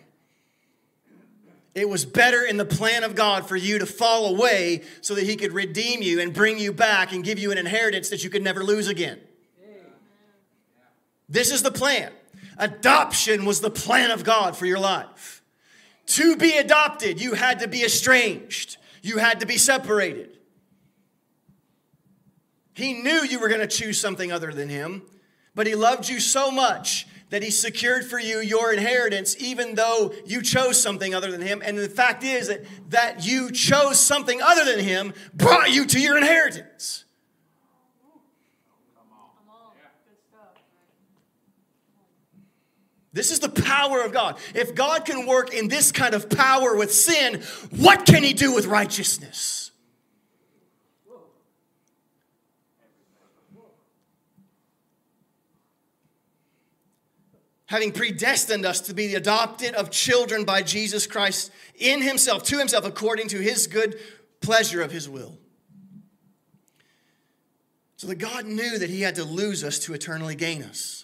[1.74, 5.24] It was better in the plan of God for you to fall away so that
[5.24, 8.30] he could redeem you and bring you back and give you an inheritance that you
[8.30, 9.20] could never lose again.
[11.28, 12.12] This is the plan.
[12.58, 15.42] Adoption was the plan of God for your life.
[16.06, 20.38] To be adopted, you had to be estranged, you had to be separated.
[22.72, 25.02] He knew you were going to choose something other than Him,
[25.54, 30.14] but He loved you so much that He secured for you your inheritance, even though
[30.24, 31.62] you chose something other than Him.
[31.64, 36.00] And the fact is that, that you chose something other than Him brought you to
[36.00, 37.03] your inheritance.
[43.14, 44.36] This is the power of God.
[44.56, 48.52] If God can work in this kind of power with sin, what can He do
[48.52, 49.70] with righteousness?
[57.66, 62.58] Having predestined us to be the adopted of children by Jesus Christ in Himself, to
[62.58, 63.98] Himself, according to His good
[64.40, 65.38] pleasure of His will.
[67.96, 71.03] So that God knew that He had to lose us to eternally gain us.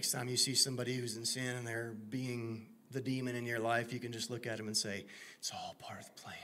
[0.00, 3.58] Next time you see somebody who's in sin and they're being the demon in your
[3.58, 5.04] life, you can just look at them and say,
[5.38, 6.36] It's all part of the plan.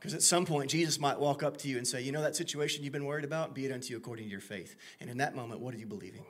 [0.00, 2.34] Because at some point, Jesus might walk up to you and say, You know that
[2.34, 3.54] situation you've been worried about?
[3.54, 4.74] Be it unto you according to your faith.
[4.98, 6.24] And in that moment, what are you believing?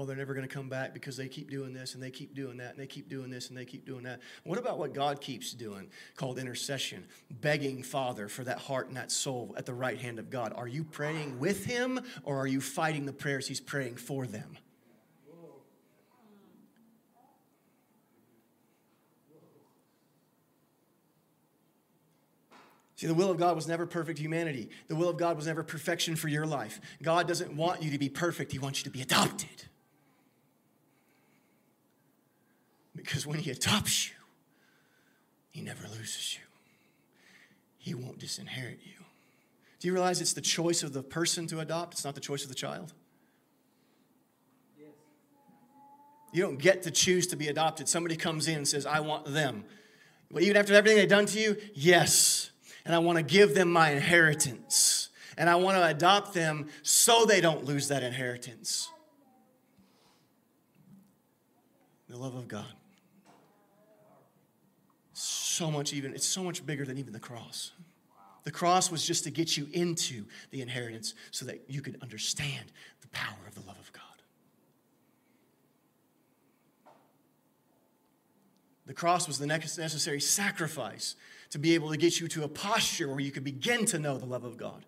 [0.00, 2.34] Oh, they're never going to come back because they keep doing this and they keep
[2.34, 4.20] doing that and they keep doing this and they keep doing that.
[4.44, 7.04] What about what God keeps doing called intercession?
[7.30, 10.52] Begging Father for that heart and that soul at the right hand of God.
[10.56, 14.56] Are you praying with Him or are you fighting the prayers He's praying for them?
[23.00, 24.68] See, the will of God was never perfect humanity.
[24.88, 26.82] The will of God was never perfection for your life.
[27.02, 29.69] God doesn't want you to be perfect, He wants you to be adopted.
[32.94, 34.14] Because when He adopts you,
[35.50, 36.44] He never loses you,
[37.78, 39.04] He won't disinherit you.
[39.80, 41.94] Do you realize it's the choice of the person to adopt?
[41.94, 42.92] It's not the choice of the child.
[46.32, 47.88] You don't get to choose to be adopted.
[47.88, 49.64] Somebody comes in and says, I want them.
[50.30, 52.52] Well, even after everything they've done to you, yes.
[52.84, 55.08] And I want to give them my inheritance.
[55.36, 58.88] And I want to adopt them so they don't lose that inheritance.
[62.08, 62.66] The love of God
[65.50, 67.72] so much even it's so much bigger than even the cross.
[68.44, 72.72] The cross was just to get you into the inheritance so that you could understand
[73.02, 74.02] the power of the love of god.
[78.86, 81.16] The cross was the necessary sacrifice
[81.50, 84.16] to be able to get you to a posture where you could begin to know
[84.16, 84.84] the love of god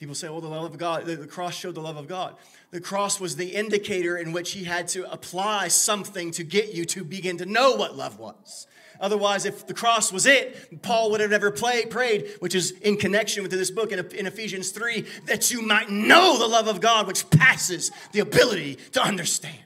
[0.00, 2.34] People say, oh, the love of God, the cross showed the love of God.
[2.70, 6.86] The cross was the indicator in which he had to apply something to get you
[6.86, 8.66] to begin to know what love was.
[8.98, 12.96] Otherwise, if the cross was it, Paul would have never play, prayed, which is in
[12.96, 16.80] connection with this book in, in Ephesians 3, that you might know the love of
[16.80, 19.58] God, which passes the ability to understand.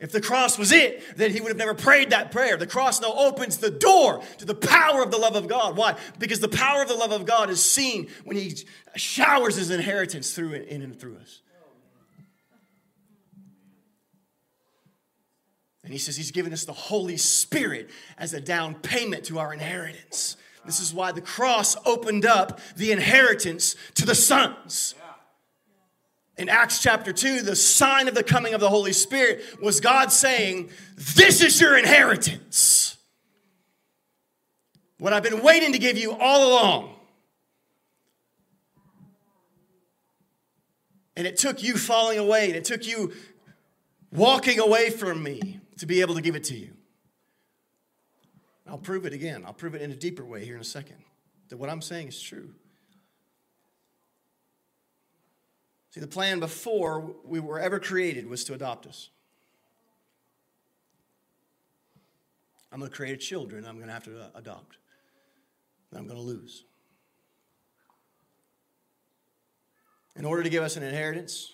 [0.00, 2.56] If the cross was it, then he would have never prayed that prayer.
[2.56, 5.76] The cross now opens the door to the power of the love of God.
[5.76, 5.96] Why?
[6.18, 8.56] Because the power of the love of God is seen when he
[8.96, 11.42] showers his inheritance through in and through us.
[15.84, 19.52] And he says he's given us the Holy Spirit as a down payment to our
[19.52, 20.36] inheritance.
[20.64, 24.94] This is why the cross opened up the inheritance to the sons.
[26.40, 30.10] In Acts chapter 2, the sign of the coming of the Holy Spirit was God
[30.10, 32.96] saying, This is your inheritance.
[34.96, 36.96] What I've been waiting to give you all along.
[41.14, 43.12] And it took you falling away, and it took you
[44.10, 46.70] walking away from me to be able to give it to you.
[48.66, 49.44] I'll prove it again.
[49.46, 51.04] I'll prove it in a deeper way here in a second
[51.50, 52.54] that what I'm saying is true.
[55.90, 59.10] See, the plan before we were ever created was to adopt us.
[62.72, 64.76] I'm going to create children I'm going to have to uh, adopt.
[65.94, 66.64] I'm going to lose.
[70.14, 71.52] In order to give us an inheritance,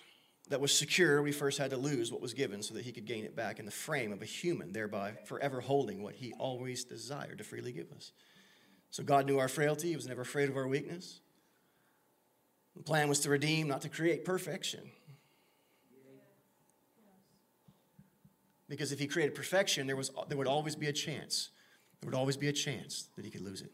[0.48, 3.04] that was secure, we first had to lose what was given so that he could
[3.04, 6.84] gain it back in the frame of a human, thereby forever holding what he always
[6.84, 8.12] desired to freely give us.
[8.90, 11.20] So God knew our frailty, he was never afraid of our weakness.
[12.76, 14.90] The plan was to redeem, not to create perfection.
[18.68, 21.50] Because if he created perfection, there, was, there would always be a chance.
[22.00, 23.72] There would always be a chance that he could lose it.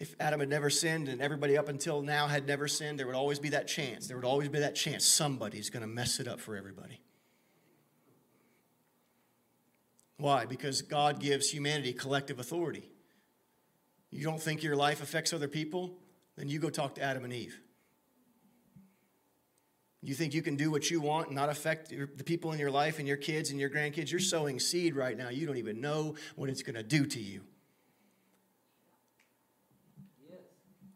[0.00, 3.16] if Adam had never sinned and everybody up until now had never sinned, there would
[3.16, 4.06] always be that chance.
[4.06, 7.00] There would always be that chance somebody's going to mess it up for everybody.
[10.18, 10.44] Why?
[10.46, 12.90] Because God gives humanity collective authority.
[14.10, 15.96] You don't think your life affects other people?
[16.36, 17.58] Then you go talk to Adam and Eve.
[20.02, 22.70] You think you can do what you want and not affect the people in your
[22.70, 24.10] life and your kids and your grandkids?
[24.10, 25.28] You're sowing seed right now.
[25.28, 27.42] You don't even know what it's going to do to you.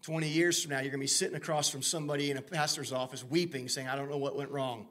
[0.02, 2.92] 20 years from now, you're going to be sitting across from somebody in a pastor's
[2.92, 4.88] office weeping, saying, I don't know what went wrong.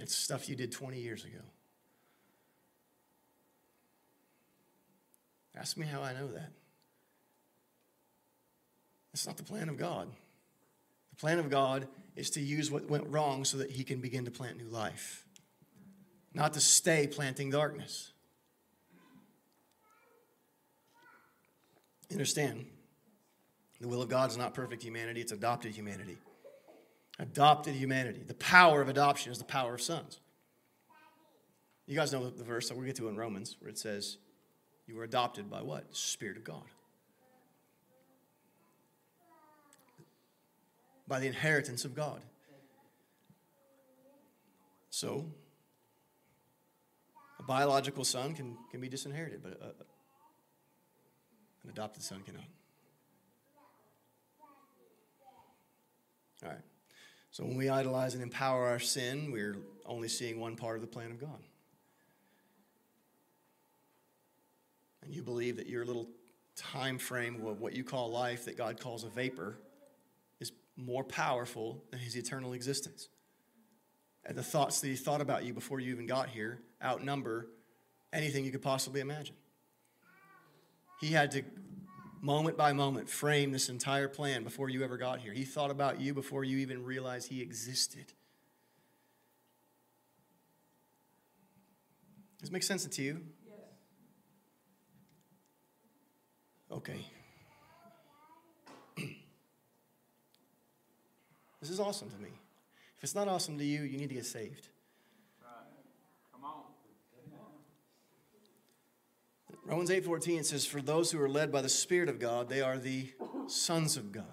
[0.00, 1.40] It's stuff you did 20 years ago.
[5.56, 6.52] Ask me how I know that.
[9.12, 10.08] That's not the plan of God.
[11.10, 14.24] The plan of God is to use what went wrong so that He can begin
[14.26, 15.24] to plant new life,
[16.32, 18.12] not to stay planting darkness.
[22.12, 22.66] Understand,
[23.80, 26.18] the will of God is not perfect humanity, it's adopted humanity
[27.18, 28.22] adopted humanity.
[28.26, 30.20] The power of adoption is the power of sons.
[31.86, 34.18] You guys know the verse that we'll get to in Romans where it says,
[34.86, 35.84] You were adopted by what?
[35.96, 36.64] Spirit of God.
[41.06, 42.20] By the inheritance of God.
[44.90, 45.26] So,
[47.38, 49.68] a biological son can, can be disinherited, but a,
[51.62, 52.42] an adopted son cannot.
[56.44, 56.58] All right.
[57.38, 60.88] So when we idolize and empower our sin, we're only seeing one part of the
[60.88, 61.38] plan of God.
[65.04, 66.08] And you believe that your little
[66.56, 69.56] time frame of what you call life, that God calls a vapor,
[70.40, 73.08] is more powerful than his eternal existence.
[74.24, 77.46] And the thoughts that he thought about you before you even got here outnumber
[78.12, 79.36] anything you could possibly imagine.
[81.00, 81.44] He had to
[82.20, 85.32] moment by moment, frame this entire plan before you ever got here.
[85.32, 88.12] He thought about you before you even realized he existed.
[92.38, 93.20] Does this make sense to you?
[93.46, 93.56] Yes.
[96.70, 97.04] Okay.
[101.60, 102.30] this is awesome to me.
[102.96, 104.68] If it's not awesome to you, you need to get saved.
[109.68, 112.78] Romans 8:14 says for those who are led by the spirit of God they are
[112.78, 113.12] the
[113.48, 114.24] sons of God.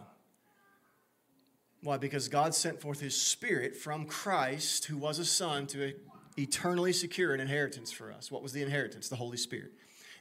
[1.82, 1.98] Why?
[1.98, 5.94] Because God sent forth his spirit from Christ who was a son to
[6.38, 8.32] eternally secure an inheritance for us.
[8.32, 9.10] What was the inheritance?
[9.10, 9.74] The Holy Spirit.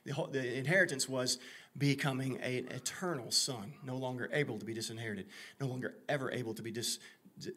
[0.04, 1.38] The, the inheritance was
[1.78, 5.26] becoming an eternal son, no longer able to be disinherited,
[5.60, 6.98] no longer ever able to be dis,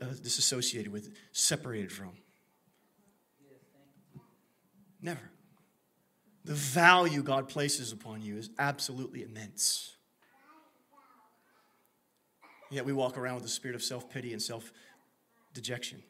[0.02, 2.12] uh, disassociated with, separated from.
[5.02, 5.32] Never.
[6.48, 9.98] The value God places upon you is absolutely immense.
[12.72, 14.72] Yet we walk around with a spirit of self pity and self
[15.54, 16.02] dejection.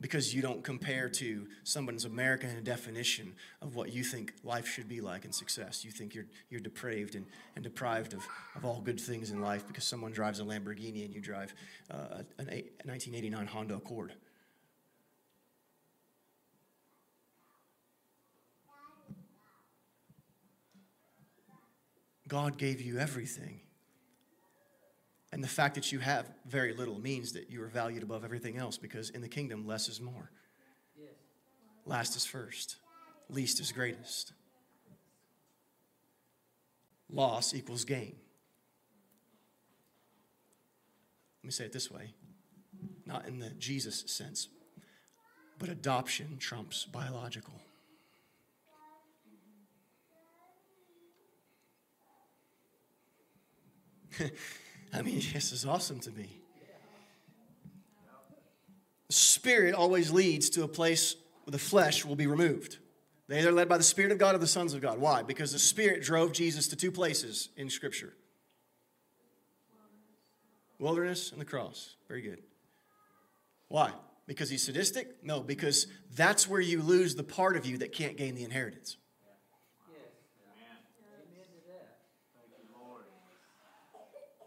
[0.00, 5.02] Because you don't compare to someone's American definition of what you think life should be
[5.02, 5.84] like and success.
[5.84, 9.66] You think you're, you're depraved and, and deprived of, of all good things in life
[9.66, 11.54] because someone drives a Lamborghini and you drive
[11.90, 14.14] uh, a 1989 Honda Accord.
[22.28, 23.60] God gave you everything.
[25.32, 28.56] And the fact that you have very little means that you are valued above everything
[28.56, 30.30] else because in the kingdom, less is more.
[30.98, 31.10] Yes.
[31.84, 32.76] Last is first,
[33.28, 34.32] least is greatest.
[37.10, 38.16] Loss equals gain.
[41.42, 42.14] Let me say it this way
[43.06, 44.48] not in the Jesus sense,
[45.58, 47.54] but adoption trumps biological.
[54.92, 56.28] I mean, this is awesome to me.
[59.08, 62.78] The spirit always leads to a place where the flesh will be removed.
[63.28, 64.98] They are led by the Spirit of God or the sons of God.
[64.98, 65.22] Why?
[65.22, 68.12] Because the Spirit drove Jesus to two places in Scripture
[70.78, 71.96] wilderness and the cross.
[72.06, 72.42] Very good.
[73.68, 73.92] Why?
[74.26, 75.24] Because he's sadistic?
[75.24, 78.98] No, because that's where you lose the part of you that can't gain the inheritance.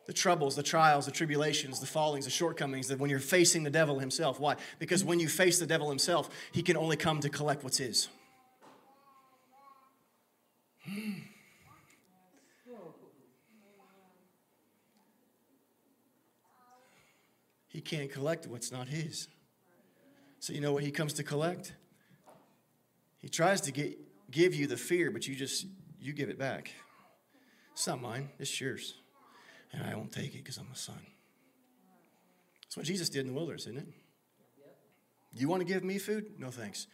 [0.09, 3.69] The troubles, the trials, the tribulations, the fallings, the shortcomings, that when you're facing the
[3.69, 4.39] devil himself.
[4.39, 4.55] Why?
[4.79, 8.07] Because when you face the devil himself, he can only come to collect what's his.
[10.83, 11.11] Hmm.
[17.67, 19.27] He can't collect what's not his.
[20.39, 21.75] So you know what he comes to collect?
[23.19, 23.95] He tries to get,
[24.31, 25.67] give you the fear, but you just
[26.01, 26.71] you give it back.
[27.73, 28.95] It's not mine, it's yours.
[29.71, 30.99] And I won't take it because I'm a son.
[32.63, 33.87] That's what Jesus did in the wilderness, isn't it?
[35.33, 36.39] You want to give me food?
[36.39, 36.87] No thanks.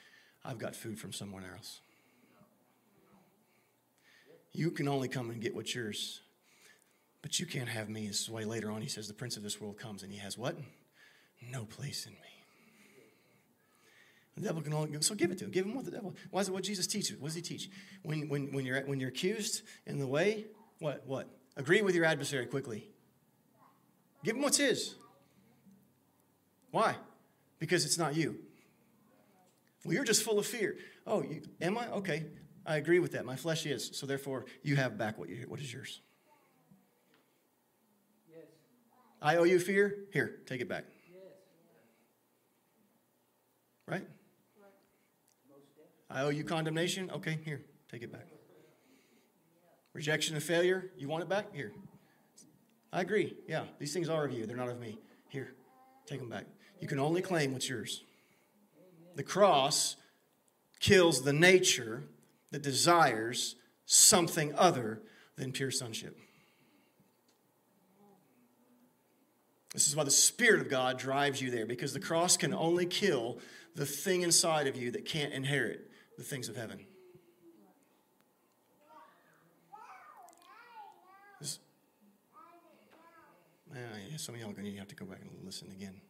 [0.43, 1.79] I've got food from someone else.
[4.51, 6.21] You can only come and get what's yours.
[7.21, 8.07] But you can't have me.
[8.07, 10.19] This is why later on he says the prince of this world comes and he
[10.19, 10.55] has what?
[11.51, 12.19] No place in me.
[14.35, 15.51] The devil can only so give it to him.
[15.51, 16.13] Give him what the devil.
[16.29, 17.17] Why is it what Jesus teaches?
[17.17, 17.69] What does he teach?
[18.03, 20.45] When, when, when, you're, when you're accused in the way,
[20.79, 21.03] what?
[21.07, 21.29] What?
[21.57, 22.89] Agree with your adversary quickly.
[24.23, 24.95] Give him what's his.
[26.71, 26.95] Why?
[27.59, 28.37] Because it's not you.
[29.85, 30.77] Well, you're just full of fear.
[31.05, 31.87] Oh, you, am I?
[31.91, 32.25] Okay,
[32.65, 33.25] I agree with that.
[33.25, 33.91] My flesh is.
[33.93, 36.01] So therefore, you have back what, you, what is yours.
[38.29, 38.45] Yes.
[39.21, 39.99] I owe you fear?
[40.11, 40.85] Here, take it back.
[43.87, 44.07] Right?
[46.09, 47.11] I owe you condemnation?
[47.11, 48.27] Okay, here, take it back.
[49.95, 51.55] Rejection and failure, you want it back?
[51.55, 51.71] Here.
[52.91, 53.33] I agree.
[53.47, 54.99] Yeah, these things are of you, they're not of me.
[55.29, 55.53] Here,
[56.05, 56.45] take them back.
[56.81, 58.03] You can only claim what's yours.
[59.15, 59.95] The cross
[60.81, 62.03] kills the nature
[62.51, 65.01] that desires something other
[65.37, 66.17] than pure sonship.
[69.73, 72.85] This is why the Spirit of God drives you there, because the cross can only
[72.85, 73.39] kill
[73.75, 76.79] the thing inside of you that can't inherit the things of heaven.
[81.41, 81.59] This,
[83.69, 86.01] uh, yeah, some of y'all are going to have to go back and listen again.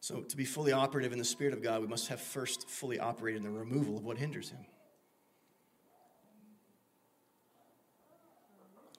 [0.00, 3.00] So, to be fully operative in the Spirit of God, we must have first fully
[3.00, 4.64] operated in the removal of what hinders Him.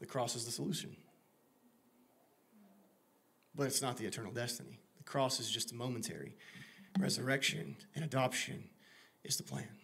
[0.02, 0.98] The cross is the solution,
[3.56, 6.36] but it's not the eternal destiny The cross is just a momentary.
[7.00, 8.66] Resurrection and adoption
[9.24, 9.77] is the plan.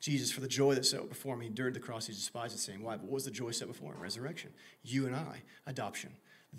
[0.00, 2.58] Jesus, for the joy that set before him, he endured the cross, he despised the
[2.58, 2.82] same.
[2.82, 2.96] Why?
[2.96, 4.00] But what was the joy set before him?
[4.00, 4.50] Resurrection.
[4.82, 6.10] You and I, adoption.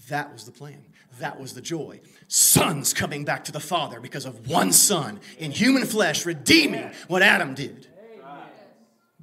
[0.10, 0.86] That was the plan.
[1.20, 2.02] That was the joy.
[2.28, 7.22] Sons coming back to the Father because of one son in human flesh, redeeming what
[7.22, 7.88] Adam did.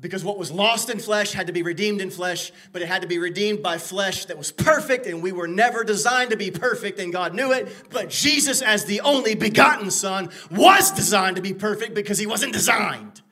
[0.00, 3.02] Because what was lost in flesh had to be redeemed in flesh, but it had
[3.02, 6.52] to be redeemed by flesh that was perfect, and we were never designed to be
[6.52, 7.68] perfect, and God knew it.
[7.90, 12.52] But Jesus, as the only begotten Son, was designed to be perfect because he wasn't
[12.52, 13.22] designed.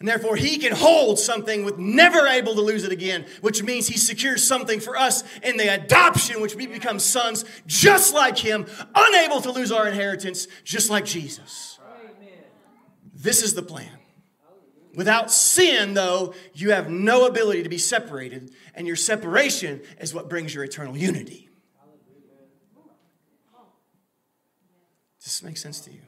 [0.00, 3.88] And therefore, he can hold something with never able to lose it again, which means
[3.88, 8.66] he secures something for us in the adoption, which we become sons just like him,
[8.94, 11.80] unable to lose our inheritance, just like Jesus.
[13.12, 13.90] This is the plan.
[14.94, 20.28] Without sin, though, you have no ability to be separated, and your separation is what
[20.28, 21.48] brings your eternal unity.
[25.20, 26.00] Does this make sense to you?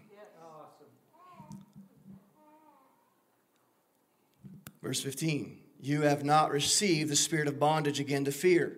[4.83, 8.77] Verse 15 You have not received the spirit of bondage again to fear.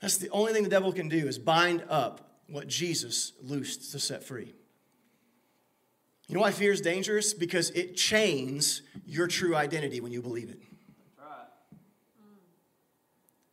[0.00, 3.98] That's the only thing the devil can do is bind up what Jesus loosed to
[3.98, 4.54] set free.
[6.28, 7.34] You know why fear is dangerous?
[7.34, 10.58] Because it chains your true identity when you believe it.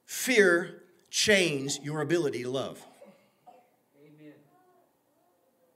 [0.05, 2.82] Fear chains your ability to love.
[3.99, 4.34] Amen.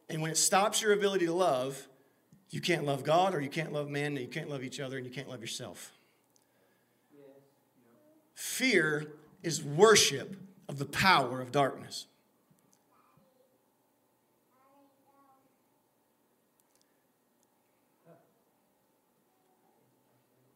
[0.10, 1.88] And when it stops your ability to love,
[2.50, 4.98] you can't love God or you can't love man, and you can't love each other,
[4.98, 5.91] and you can't love yourself.
[8.34, 9.12] Fear
[9.43, 10.36] is worship
[10.70, 12.08] of the power of darkness.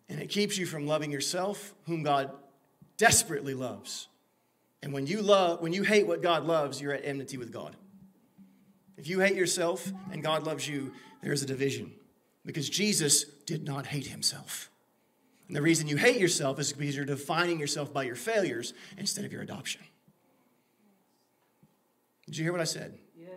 [0.09, 2.31] And it keeps you from loving yourself, whom God
[2.97, 4.09] desperately loves.
[4.83, 7.75] And when you love, when you hate what God loves, you're at enmity with God.
[9.01, 10.93] If you hate yourself and God loves you,
[11.23, 11.91] there's a division.
[12.45, 14.69] Because Jesus did not hate himself.
[15.47, 19.25] And the reason you hate yourself is because you're defining yourself by your failures instead
[19.25, 19.81] of your adoption.
[22.27, 22.99] Did you hear what I said?
[23.19, 23.31] Yes.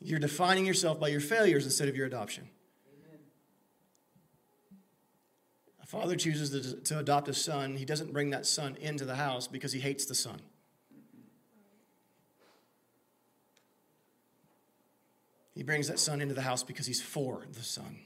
[0.00, 2.48] You're defining yourself by your failures instead of your adoption.
[5.80, 9.14] A father chooses to, to adopt a son, he doesn't bring that son into the
[9.14, 10.40] house because he hates the son.
[15.54, 17.98] He brings that son into the house because he's for the son.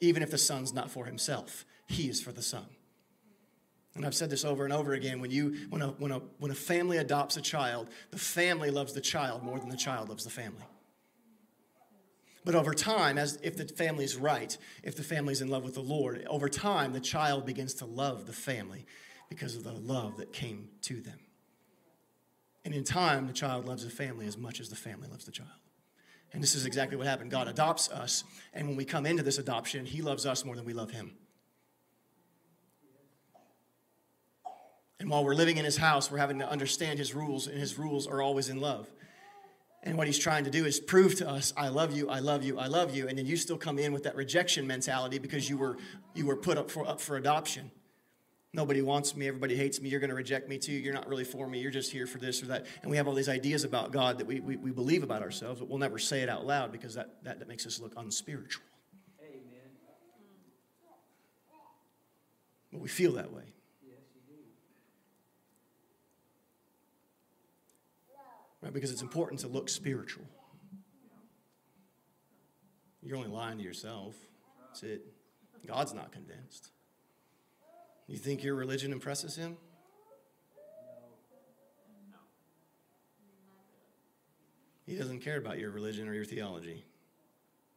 [0.00, 2.66] Even if the son's not for himself, he is for the son.
[3.94, 6.50] And I've said this over and over again when, you, when, a, when, a, when
[6.50, 10.24] a family adopts a child, the family loves the child more than the child loves
[10.24, 10.62] the family.
[12.44, 15.64] But over time, as if the family is right, if the family is in love
[15.64, 18.86] with the Lord, over time the child begins to love the family
[19.28, 21.18] because of the love that came to them.
[22.64, 25.32] And in time, the child loves the family as much as the family loves the
[25.32, 25.50] child.
[26.32, 27.30] And this is exactly what happened.
[27.30, 30.64] God adopts us, and when we come into this adoption, He loves us more than
[30.64, 31.12] we love Him.
[35.00, 37.78] And while we're living in His house, we're having to understand His rules, and His
[37.78, 38.90] rules are always in love.
[39.82, 42.44] And what He's trying to do is prove to us, I love you, I love
[42.44, 43.08] you, I love you.
[43.08, 45.78] And then you still come in with that rejection mentality because you were,
[46.14, 47.70] you were put up for, up for adoption.
[48.54, 49.28] Nobody wants me.
[49.28, 49.90] Everybody hates me.
[49.90, 50.72] You're going to reject me too.
[50.72, 51.60] You're not really for me.
[51.60, 52.66] You're just here for this or that.
[52.82, 55.60] And we have all these ideas about God that we, we, we believe about ourselves,
[55.60, 58.64] but we'll never say it out loud because that, that, that makes us look unspiritual.
[59.20, 59.42] Amen.
[62.72, 63.44] But we feel that way.
[63.86, 64.42] Yes, you do.
[68.62, 68.72] Right?
[68.72, 70.24] Because it's important to look spiritual.
[73.02, 74.14] You're only lying to yourself.
[74.68, 75.02] That's it.
[75.66, 76.70] God's not convinced.
[78.08, 79.58] You think your religion impresses him?
[82.10, 82.18] No.
[84.86, 86.84] He doesn't care about your religion or your theology.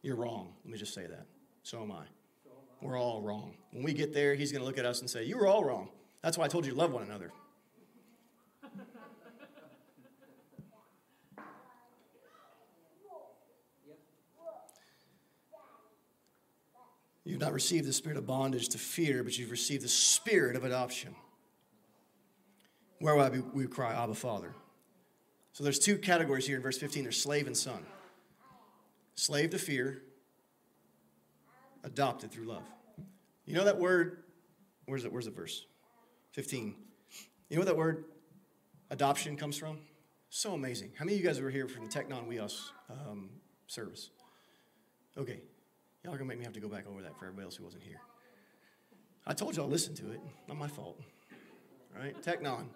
[0.00, 0.54] You're wrong.
[0.64, 1.26] Let me just say that.
[1.62, 2.04] So am I.
[2.80, 3.54] We're all wrong.
[3.70, 5.64] When we get there, he's going to look at us and say, You were all
[5.64, 5.90] wrong.
[6.22, 7.30] That's why I told you to love one another.
[17.32, 20.64] You've not received the spirit of bondage to fear, but you've received the spirit of
[20.64, 21.14] adoption.
[22.98, 24.54] Where will we cry, Abba, Father?
[25.54, 27.86] So there's two categories here in verse 15 there's slave and son.
[29.14, 30.02] Slave to fear,
[31.84, 32.64] adopted through love.
[33.46, 34.24] You know that word?
[34.84, 35.10] Where's it?
[35.10, 35.64] Where's the verse?
[36.32, 36.74] 15.
[37.48, 38.04] You know what that word
[38.90, 39.78] adoption comes from?
[40.28, 40.92] So amazing.
[40.98, 43.30] How many of you guys were here from the Teknon Huios um,
[43.68, 44.10] service?
[45.16, 45.40] Okay,
[46.04, 47.64] Y'all are to make me have to go back over that for everybody else who
[47.64, 48.00] wasn't here.
[49.24, 50.20] I told y'all listen to it.
[50.48, 51.00] Not my fault.
[51.96, 52.20] Right?
[52.22, 52.66] Teknon.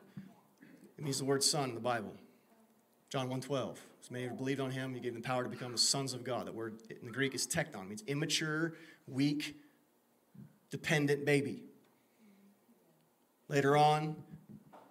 [0.96, 2.14] It means the word son in the Bible.
[3.10, 3.76] John 1.12.
[4.02, 6.22] As many have believed on him, he gave them power to become the sons of
[6.22, 6.46] God.
[6.46, 7.82] That word in the Greek is teknon.
[7.82, 8.74] It means immature,
[9.08, 9.56] weak,
[10.70, 11.64] dependent baby.
[13.48, 14.16] Later on,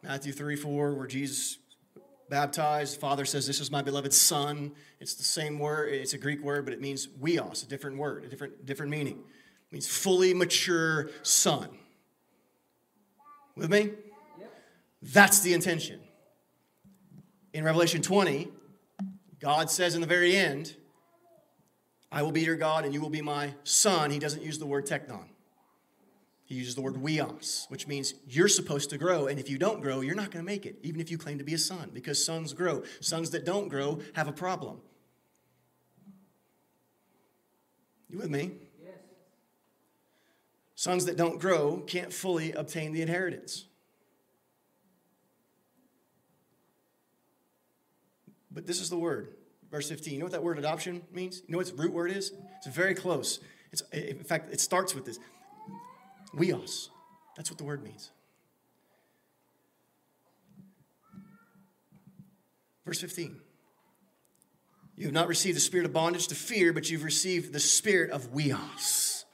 [0.03, 1.57] Matthew 3, 4, where Jesus
[2.30, 4.71] baptized, Father says, This is my beloved Son.
[4.99, 8.26] It's the same word, it's a Greek word, but it means huios, a different word,
[8.26, 9.17] a different, different meaning.
[9.17, 11.69] It means fully mature son.
[13.55, 13.91] With me?
[14.39, 14.53] Yep.
[15.01, 15.99] That's the intention.
[17.53, 18.49] In Revelation 20,
[19.39, 20.76] God says in the very end,
[22.11, 24.11] I will be your God and you will be my son.
[24.11, 25.26] He doesn't use the word teknon.
[26.45, 29.81] He uses the word huios, which means you're supposed to grow, and if you don't
[29.81, 31.89] grow, you're not going to make it, even if you claim to be a son,
[31.91, 32.83] because sons grow.
[32.99, 34.79] Sons that don't grow have a problem.
[38.11, 38.51] You with me?
[38.83, 38.93] Yes.
[40.75, 43.65] Sons that don't grow can't fully obtain the inheritance.
[48.51, 49.33] But this is the word,
[49.71, 50.13] verse 15.
[50.13, 51.41] You know what that word adoption means?
[51.47, 52.31] You know what its root word is?
[52.57, 53.39] It's very close.
[53.71, 55.19] It's, in fact, it starts with this
[56.36, 56.89] Huios.
[57.36, 58.11] That's what the word means.
[62.86, 63.38] Verse 15.
[64.95, 68.11] You have not received the spirit of bondage to fear, but you've received the spirit
[68.11, 69.25] of huios.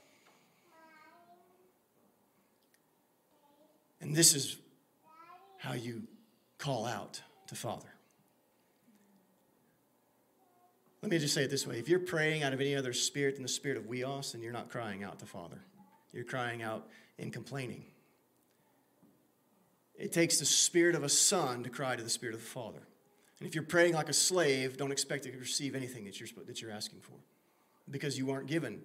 [4.00, 4.58] And this is
[5.58, 6.04] how you
[6.58, 7.88] call out to Father.
[11.04, 13.36] Let me just say it this way if you're praying out of any other spirit
[13.36, 15.60] than the spirit of huios, then you're not crying out to Father.
[16.14, 16.88] You're crying out
[17.18, 17.86] and complaining.
[19.98, 22.82] It takes the spirit of a son to cry to the spirit of the father.
[23.40, 26.62] And if you're praying like a slave, don't expect to receive anything that you're, that
[26.62, 27.14] you're asking for
[27.90, 28.82] because you aren't given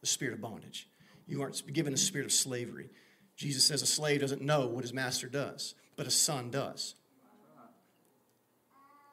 [0.00, 0.88] the spirit of bondage.
[1.26, 2.90] You aren't given the spirit of slavery.
[3.36, 6.94] Jesus says a slave doesn't know what his master does, but a son does.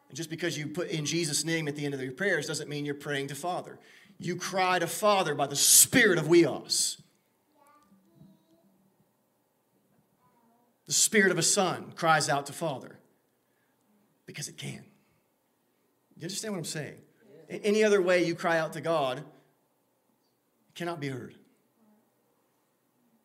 [0.10, 2.70] And just because you put in Jesus' name at the end of your prayers doesn't
[2.70, 3.78] mean you're praying to Father.
[4.20, 7.02] You cry to Father by the spirit of Huios.
[10.88, 12.98] The spirit of a son cries out to Father
[14.26, 14.86] because it can.
[16.16, 16.98] You understand what I'm saying?
[17.50, 19.24] Any other way you cry out to God it
[20.76, 21.36] cannot be heard.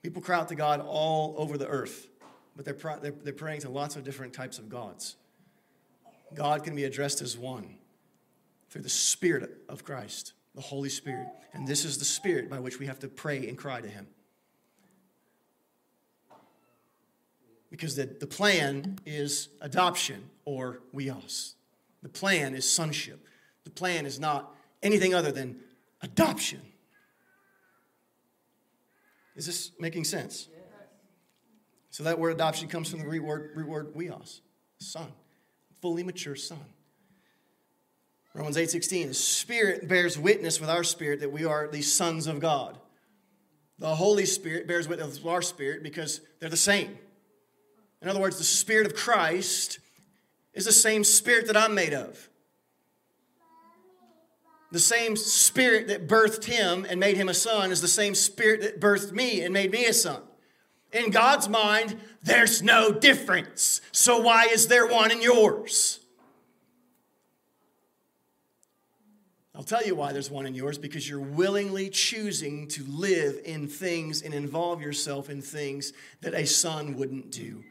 [0.03, 2.09] People cry out to God all over the earth,
[2.57, 5.17] but they're, they're, they're praying to lots of different types of gods.
[6.35, 7.77] God can be addressed as one
[8.71, 11.29] through the Spirit of Christ, the Holy Spirit.
[11.53, 14.07] And this is the Spirit by which we have to pray and cry to Him.
[17.73, 21.55] Because the, the plan is adoption or huios.
[22.03, 23.27] The plan is sonship.
[23.65, 25.57] The plan is not anything other than
[26.03, 26.61] adoption.
[29.35, 30.49] Is this making sense?
[31.89, 34.41] So that word adoption comes from the root word, root word huios,
[34.79, 35.11] son,
[35.81, 36.65] fully mature son.
[38.35, 42.39] Romans 8:16, the Spirit bears witness with our spirit that we are the sons of
[42.39, 42.79] God.
[43.79, 46.99] The Holy Spirit bears witness with our spirit because they're the same.
[48.03, 49.79] In other words, the Spirit of Christ
[50.53, 52.29] is the same spirit that I'm made of.
[54.73, 58.63] The same spirit that birthed him and made him a son is the same spirit
[58.63, 60.23] that birthed me and made me a son.
[60.93, 63.81] In God's mind, there's no difference.
[63.93, 66.01] So why is there one in yours?
[69.55, 73.69] I'll tell you why there's one in yours because you're willingly choosing to live in
[73.69, 75.93] things and involve yourself in things
[76.23, 77.63] that a son wouldn't do.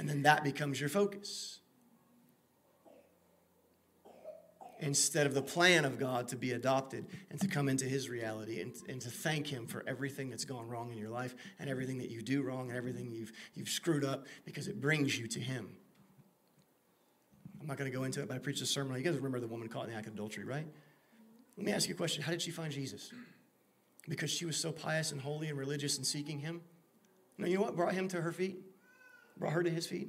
[0.00, 1.60] And then that becomes your focus.
[4.82, 8.62] instead of the plan of God to be adopted and to come into His reality
[8.62, 11.98] and, and to thank Him for everything that's gone wrong in your life and everything
[11.98, 15.38] that you do wrong and everything you've, you've screwed up because it brings you to
[15.38, 15.68] Him.
[17.60, 18.96] I'm not going to go into it, but I preached a sermon.
[18.96, 20.66] You guys remember the woman caught in the act of adultery, right?
[21.58, 23.12] Let me ask you a question How did she find Jesus?
[24.08, 26.62] Because she was so pious and holy and religious and seeking Him?
[27.36, 28.60] No, you know what brought Him to her feet?
[29.40, 30.08] Brought her to His feet?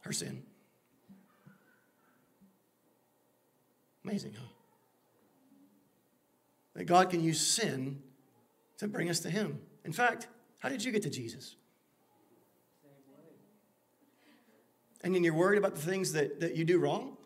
[0.00, 0.42] Her sin.
[4.04, 4.46] Amazing, huh?
[6.74, 8.02] That God can use sin
[8.78, 9.60] to bring us to Him.
[9.84, 10.26] In fact,
[10.58, 11.56] how did you get to Jesus?
[15.04, 17.16] And then you're worried about the things that, that you do wrong?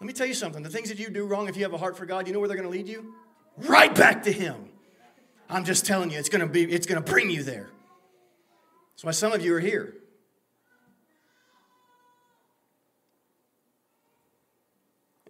[0.00, 0.62] Let me tell you something.
[0.62, 2.40] The things that you do wrong, if you have a heart for God, you know
[2.40, 3.14] where they're going to lead you?
[3.56, 4.68] Right back to Him.
[5.48, 7.70] I'm just telling you, it's going to be, it's going to bring you there.
[8.94, 9.94] That's why some of you are here.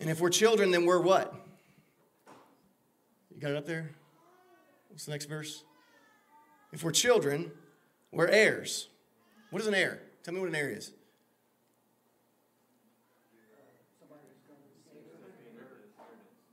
[0.00, 1.34] And if we're children, then we're what?
[3.34, 3.90] You got it up there?
[4.90, 5.64] What's the next verse?
[6.72, 7.50] If we're children,
[8.12, 8.88] we're heirs.
[9.50, 10.02] What is an heir?
[10.22, 10.92] Tell me what an heir is.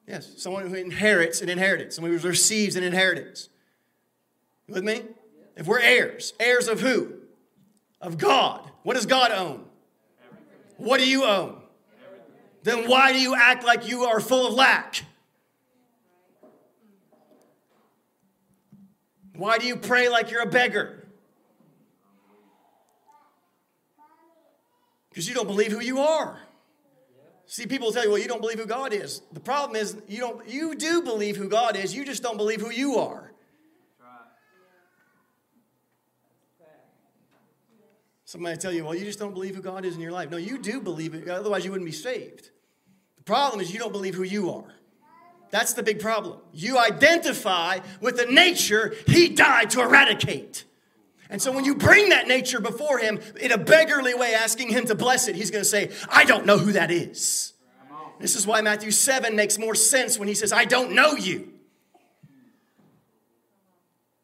[0.07, 3.49] Yes, someone who inherits an inheritance, someone who receives an inheritance.
[4.67, 5.03] You with me?
[5.61, 7.13] If we're heirs, heirs of who?
[8.01, 8.67] Of God.
[8.81, 9.63] What does God own?
[10.77, 11.61] What do you own?
[12.63, 15.03] then why do you act like you are full of lack?
[19.35, 21.05] Why do you pray like you're a beggar?
[25.09, 26.39] Because you don't believe who you are.
[27.45, 29.21] See, people tell you, well, you don't believe who God is.
[29.31, 32.61] The problem is you don't you do believe who God is, you just don't believe
[32.61, 33.30] who you are.
[38.31, 40.31] Somebody tell you, well, you just don't believe who God is in your life.
[40.31, 42.49] No, you do believe it, otherwise, you wouldn't be saved.
[43.17, 44.73] The problem is you don't believe who you are.
[45.49, 46.39] That's the big problem.
[46.53, 50.63] You identify with the nature He died to eradicate.
[51.29, 54.85] And so when you bring that nature before Him in a beggarly way, asking Him
[54.85, 57.51] to bless it, He's going to say, I don't know who that is.
[58.17, 61.50] This is why Matthew 7 makes more sense when He says, I don't know you.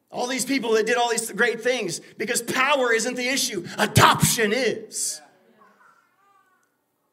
[0.10, 4.54] All these people that did all these great things because power isn't the issue, adoption
[4.54, 5.22] is.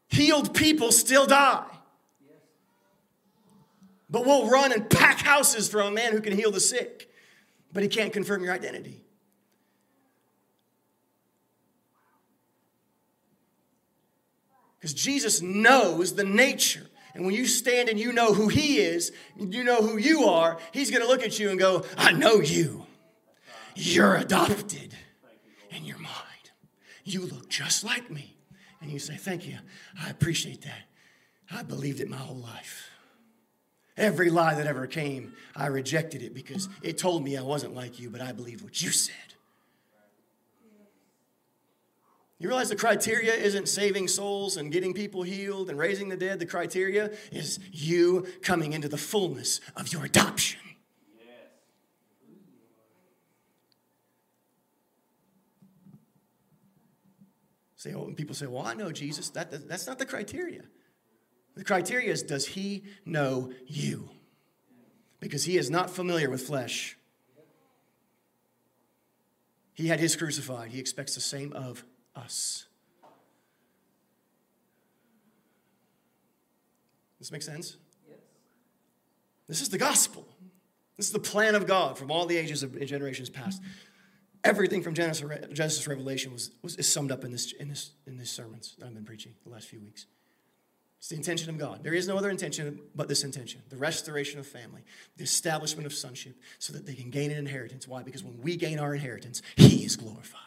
[0.09, 1.65] Healed people still die.
[4.09, 7.11] But we'll run and pack houses for a man who can heal the sick,
[7.73, 9.03] but he can't confirm your identity.
[14.79, 19.13] Because Jesus knows the nature and when you stand and you know who He is,
[19.39, 22.41] you know who you are, He's going to look at you and go, I know
[22.41, 22.84] you.
[23.75, 24.95] You're adopted
[25.71, 26.11] and you're mine.
[27.05, 28.37] You look just like me.
[28.81, 29.59] And you say, Thank you.
[30.01, 30.89] I appreciate that.
[31.51, 32.91] I believed it my whole life.
[33.97, 38.01] Every lie that ever came, I rejected it because it told me I wasn't like
[38.01, 39.15] you, but I believed what you said.
[42.41, 46.41] You realize the criteria isn't saving souls and getting people healed and raising the dead.
[46.41, 50.61] The criteria is you coming into the fullness of your adoption.
[57.85, 59.29] Say, oh, and people say, well, I know Jesus.
[59.29, 60.63] That, that's not the criteria.
[61.55, 64.09] The criteria is, does he know you?
[65.21, 66.97] Because he is not familiar with flesh.
[69.75, 70.71] He had his crucified.
[70.71, 71.85] He expects the same of
[72.17, 72.65] us.
[77.19, 77.77] This makes sense?
[78.09, 78.17] Yes.
[79.47, 80.27] This is the gospel.
[80.97, 83.61] This is the plan of God from all the ages of generations past.
[84.45, 88.19] Everything from Genesis, Genesis Revelation was, was, is summed up in this, in, this, in
[88.19, 90.05] these sermons that I've been preaching the last few weeks.
[90.99, 91.83] It's the intention of God.
[91.83, 94.83] There is no other intention but this intention the restoration of family,
[95.17, 97.89] the establishment of sonship, so that they can gain an inheritance.
[97.89, 98.03] Why?
[98.03, 100.41] Because when we gain our inheritance, He is glorified.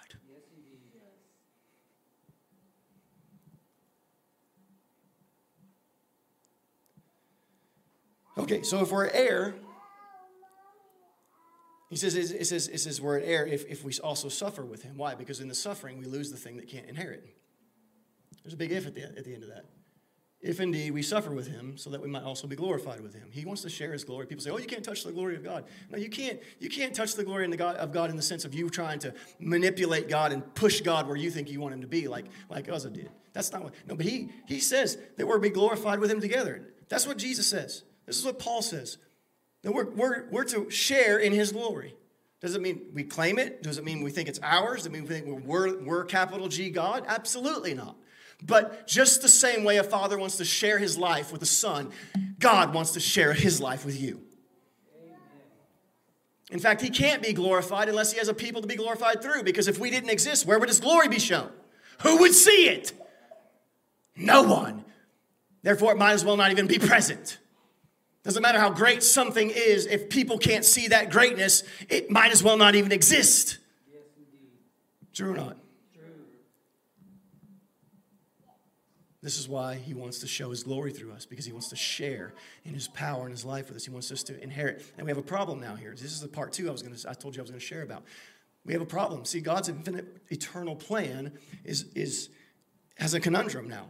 [8.38, 9.56] Okay, so if we're heir,
[11.90, 14.84] he says, it says, it says we're an heir if, if we also suffer with
[14.84, 14.98] him.
[14.98, 15.16] Why?
[15.16, 17.26] Because in the suffering, we lose the thing that can't inherit.
[18.44, 19.66] There's a big if at the, at the end of that.
[20.40, 23.30] If indeed we suffer with him, so that we might also be glorified with him.
[23.32, 24.28] He wants to share his glory.
[24.28, 25.66] People say, oh, you can't touch the glory of God.
[25.90, 26.40] No, you can't.
[26.60, 29.00] You can't touch the glory of God, of God in the sense of you trying
[29.00, 32.26] to manipulate God and push God where you think you want him to be, like,
[32.50, 33.10] like Uzzah did.
[33.34, 36.68] That's not what, no, but he, he says that we're be glorified with him together.
[36.88, 37.84] That's what Jesus says.
[38.06, 39.00] This is what Paul says.
[39.64, 41.96] We're, we're, we're to share in his glory.
[42.40, 43.64] Does it mean we claim it?
[43.64, 44.78] Does it mean we think it's ours?
[44.78, 47.04] Does it mean we think we're, we're capital G God?
[47.08, 47.96] Absolutely not.
[48.44, 51.92] But just the same way a father wants to share his life with a son,
[52.38, 54.22] God wants to share his life with you.
[56.52, 59.44] In fact, he can't be glorified unless he has a people to be glorified through,
[59.44, 61.52] because if we didn't exist, where would his glory be shown?
[62.04, 62.94] Who would see it?
[64.16, 64.86] No one.
[65.64, 67.40] Therefore, it might as well not even be present.
[68.28, 72.44] Doesn't matter how great something is, if people can't see that greatness, it might as
[72.44, 73.58] well not even exist.
[75.14, 75.58] True or not?
[75.94, 76.04] True.
[79.22, 81.78] This is why he wants to show his glory through us, because he wants to
[81.78, 82.34] share
[82.66, 83.86] in his power and his life with us.
[83.86, 84.84] He wants us to inherit.
[84.98, 85.92] And we have a problem now here.
[85.92, 87.82] This is the part two I was to I told you I was to share
[87.82, 88.04] about.
[88.66, 89.24] We have a problem.
[89.24, 91.32] See, God's infinite eternal plan
[91.64, 92.28] is, is
[92.98, 93.86] has a conundrum now.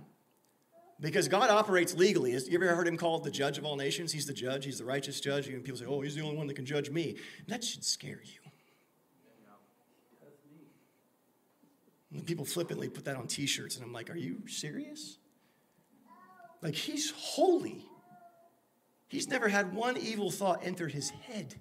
[0.99, 2.31] Because God operates legally.
[2.31, 4.11] You ever heard him called the judge of all nations?
[4.11, 5.47] He's the judge, he's the righteous judge.
[5.47, 7.17] And people say, oh, he's the only one that can judge me.
[7.47, 8.39] that should scare you.
[12.09, 15.17] When people flippantly put that on t shirts, and I'm like, are you serious?
[16.61, 17.85] Like, he's holy.
[19.07, 21.55] He's never had one evil thought enter his head.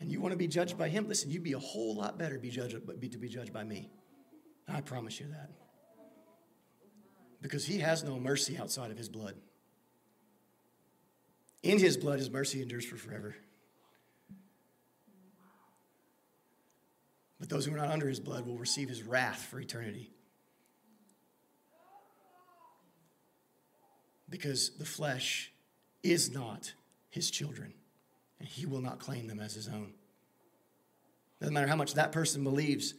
[0.00, 1.08] And you want to be judged by him?
[1.08, 3.90] Listen, you'd be a whole lot better be judged, be, to be judged by me.
[4.68, 5.50] I promise you that.
[7.40, 9.34] Because he has no mercy outside of his blood.
[11.62, 13.34] In his blood, his mercy endures for forever.
[17.40, 20.10] But those who are not under his blood will receive his wrath for eternity.
[24.28, 25.52] Because the flesh
[26.02, 26.74] is not
[27.08, 27.72] his children,
[28.38, 29.94] and he will not claim them as his own.
[31.40, 32.94] Doesn't matter how much that person believes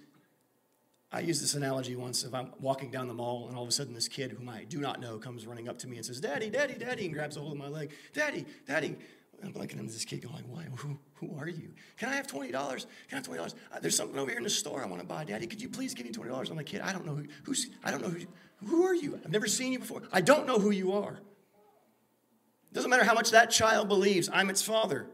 [1.11, 3.71] I used this analogy once if I'm walking down the mall and all of a
[3.71, 6.19] sudden this kid whom I do not know comes running up to me and says,
[6.19, 7.91] Daddy, Daddy, Daddy, and grabs a hold of my leg.
[8.13, 8.95] Daddy, Daddy.
[9.43, 10.65] I'm looking at this kid going, Why?
[10.75, 11.71] Who, who are you?
[11.97, 12.51] Can I have $20?
[12.51, 12.57] Can
[13.13, 13.53] I have $20?
[13.71, 15.23] Uh, there's something over here in the store I want to buy.
[15.23, 16.49] Daddy, could you please give me $20?
[16.49, 18.25] I'm like, kid, I don't know who, who's, I don't know who,
[18.67, 19.17] who are you?
[19.23, 20.03] I've never seen you before.
[20.11, 21.21] I don't know who you are.
[22.71, 25.07] It doesn't matter how much that child believes, I'm its father.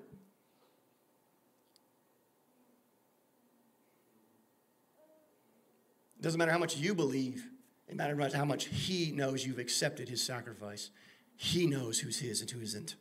[6.25, 7.47] Doesn't matter how much you believe,
[7.87, 10.89] it matters how much He knows you've accepted His sacrifice.
[11.35, 12.95] He knows who's His and who isn't.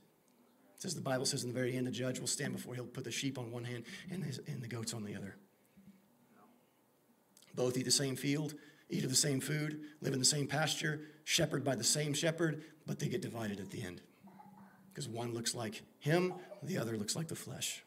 [0.77, 3.05] Says the Bible says in the very end, the judge will stand before He'll put
[3.05, 5.37] the sheep on one hand and, his, and the goats on the other.
[7.55, 8.57] Both eat the same field,
[8.91, 12.62] eat of the same food, live in the same pasture, shepherded by the same shepherd,
[12.87, 14.03] but they get divided at the end.
[14.93, 17.83] Because one looks like him, the other looks like the flesh.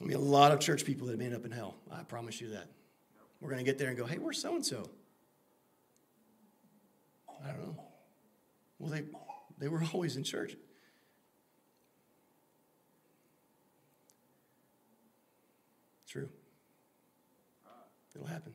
[0.00, 1.74] There'll be a lot of church people that have end up in hell.
[1.92, 2.68] I promise you that.
[3.40, 4.88] We're going to get there and go, hey, where's so and so?
[7.44, 7.76] I don't know.
[8.78, 9.04] Well, they,
[9.58, 10.56] they were always in church.
[16.08, 16.28] True.
[18.14, 18.54] It'll happen.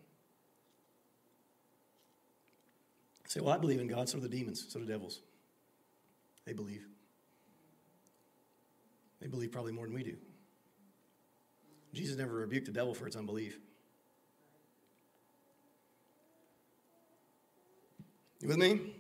[3.28, 5.20] say, well, I believe in God, so do the demons, so do devils.
[6.46, 6.86] They believe.
[9.22, 10.16] They believe probably more than we do.
[11.96, 13.58] Jesus never rebuked the devil for its unbelief.
[18.42, 18.96] You with me?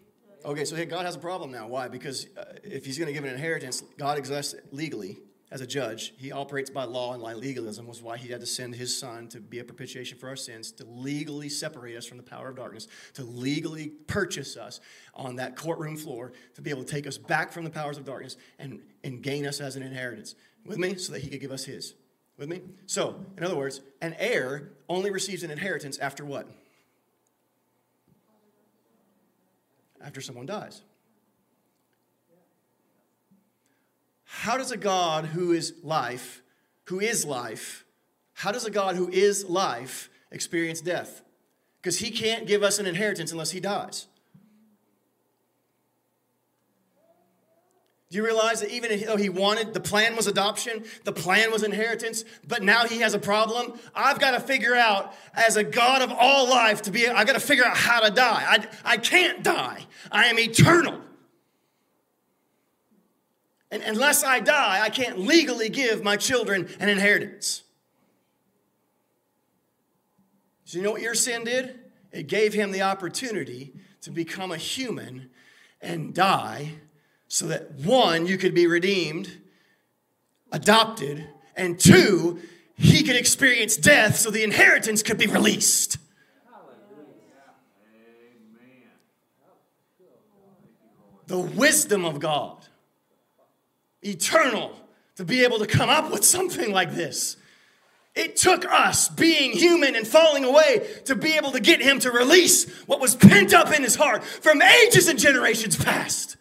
[0.46, 1.68] Okay, so God has a problem now.
[1.68, 1.88] Why?
[1.88, 5.18] Because uh, if he's going to give an inheritance, God exists legally
[5.52, 6.14] as a judge.
[6.18, 9.28] He operates by law and by legalism, was why he had to send his son
[9.30, 12.56] to be a propitiation for our sins, to legally separate us from the power of
[12.56, 14.80] darkness, to legally purchase us
[15.14, 18.06] on that courtroom floor, to be able to take us back from the powers of
[18.06, 20.36] darkness and, and gain us as an inheritance.
[20.66, 20.96] With me?
[20.96, 21.94] So that he could give us his.
[22.38, 22.62] With me?
[22.86, 26.48] So, in other words, an heir only receives an inheritance after what?
[30.02, 30.82] After someone dies.
[34.24, 36.44] How does a God who is life,
[36.86, 37.86] who is life,
[38.34, 41.22] how does a God who is life experience death
[41.86, 44.08] because he can't give us an inheritance unless he dies.
[48.16, 51.64] Do you realize that even though he wanted, the plan was adoption, the plan was
[51.64, 53.78] inheritance, but now he has a problem?
[53.94, 57.34] I've got to figure out, as a God of all life, to be, I've got
[57.34, 58.46] to figure out how to die.
[58.48, 59.86] I, I can't die.
[60.14, 61.02] I am eternal.
[63.70, 67.64] And unless I die, I can't legally give my children an inheritance.
[70.64, 71.82] So, you know what your sin did?
[72.14, 75.32] It gave him the opportunity to become a human
[75.82, 76.76] and die
[77.28, 79.32] so that one, you could be redeemed,
[80.52, 82.40] adopted, and two,
[82.78, 85.98] he could experience death so the inheritance could be released.
[91.28, 92.58] The wisdom of God,
[94.04, 94.76] eternal,
[95.16, 97.38] to be able to come up with something like this.
[98.14, 102.12] It took us being human and falling away to be able to get him to
[102.12, 106.38] release what was pent up in his heart from ages and generations past.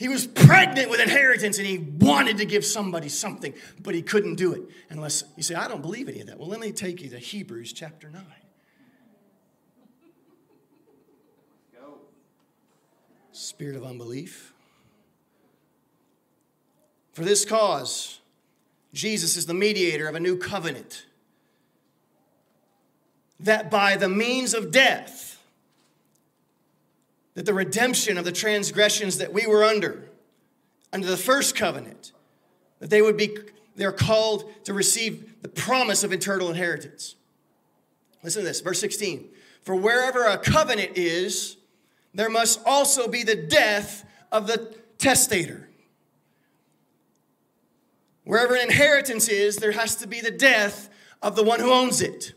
[0.00, 4.36] He was pregnant with inheritance and he wanted to give somebody something, but he couldn't
[4.36, 6.38] do it unless you say, I don't believe any of that.
[6.38, 8.24] Well, let me take you to Hebrews chapter 9.
[11.74, 11.98] Go.
[13.32, 14.54] Spirit of unbelief.
[17.12, 18.20] For this cause,
[18.94, 21.04] Jesus is the mediator of a new covenant,
[23.38, 25.29] that by the means of death,
[27.40, 30.10] that the redemption of the transgressions that we were under,
[30.92, 32.12] under the first covenant,
[32.80, 33.34] that they would be,
[33.76, 37.14] they're called to receive the promise of eternal inheritance.
[38.22, 39.26] Listen to this, verse 16.
[39.62, 41.56] For wherever a covenant is,
[42.12, 45.70] there must also be the death of the testator.
[48.24, 50.90] Wherever an inheritance is, there has to be the death
[51.22, 52.34] of the one who owns it.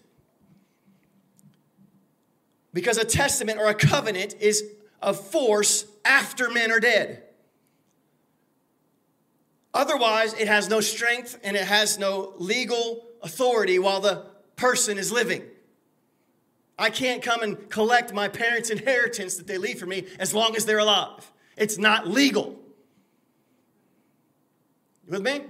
[2.72, 4.64] Because a testament or a covenant is
[5.04, 7.24] of force after men are dead.
[9.74, 14.26] Otherwise, it has no strength and it has no legal authority while the
[14.56, 15.44] person is living.
[16.78, 20.56] I can't come and collect my parents' inheritance that they leave for me as long
[20.56, 21.32] as they're alive.
[21.58, 22.60] It's not legal.
[25.06, 25.42] You with me?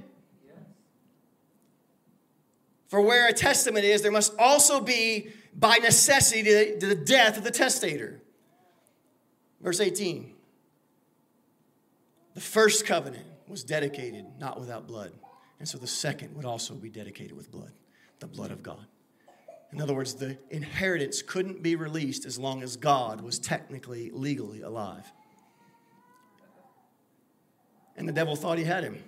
[2.87, 7.51] For where a testament is, there must also be, by necessity, the death of the
[7.51, 8.22] testator.
[9.63, 10.31] Verse 18
[12.35, 15.13] The first covenant was dedicated not without blood.
[15.59, 17.71] And so the second would also be dedicated with blood,
[18.19, 18.85] the blood of God.
[19.71, 24.61] In other words, the inheritance couldn't be released as long as God was technically, legally
[24.61, 25.11] alive.
[27.95, 29.01] And the devil thought he had him.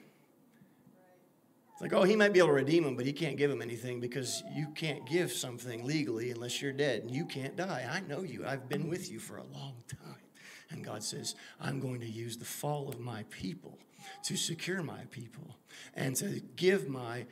[1.74, 3.62] It's like, oh, he might be able to redeem him, but he can't give him
[3.62, 7.86] anything because you can't give something legally unless you're dead and you can't die.
[7.92, 8.46] I know you.
[8.48, 10.25] I've been with you for a long time.
[10.70, 13.78] And God says, I'm going to use the fall of my people
[14.24, 15.56] to secure my people
[15.96, 17.26] and to give, my,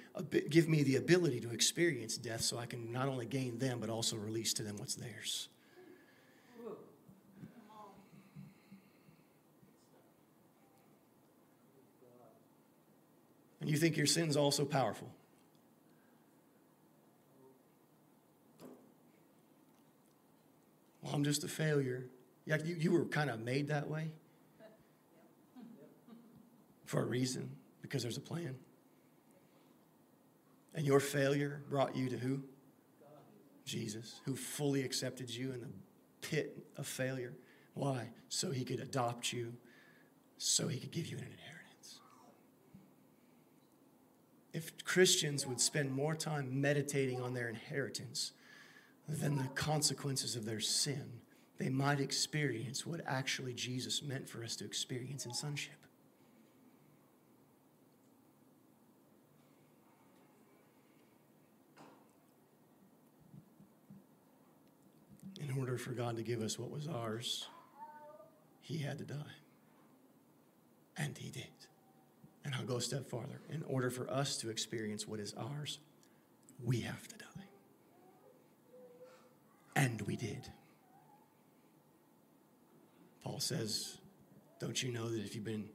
[0.49, 3.89] give me the ability to experience death so I can not only gain them, but
[3.89, 5.49] also release to them what's theirs.
[13.63, 15.09] And you think your sin's also powerful.
[21.01, 22.03] Well, I'm just a failure.
[22.45, 24.11] Yeah, you, you were kind of made that way
[26.85, 27.49] for a reason,
[27.81, 28.55] because there's a plan.
[30.75, 32.43] And your failure brought you to who?
[33.65, 35.69] Jesus, who fully accepted you in the
[36.21, 37.33] pit of failure.
[37.73, 38.09] Why?
[38.29, 39.53] So he could adopt you,
[40.37, 41.99] so he could give you an inheritance.
[44.51, 48.33] If Christians would spend more time meditating on their inheritance
[49.07, 51.21] than the consequences of their sin,
[51.57, 55.73] they might experience what actually Jesus meant for us to experience in sonship.
[65.39, 67.47] In order for God to give us what was ours,
[68.61, 69.15] He had to die.
[70.97, 71.43] And He did.
[72.45, 73.41] And I'll go a step farther.
[73.49, 75.79] In order for us to experience what is ours,
[76.63, 77.25] we have to die.
[79.75, 80.49] And we did.
[83.23, 83.97] Paul says,
[84.59, 85.69] Don't you know that if you've been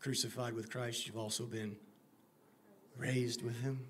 [0.00, 1.76] crucified with Christ, you've also been
[2.96, 3.86] raised with him?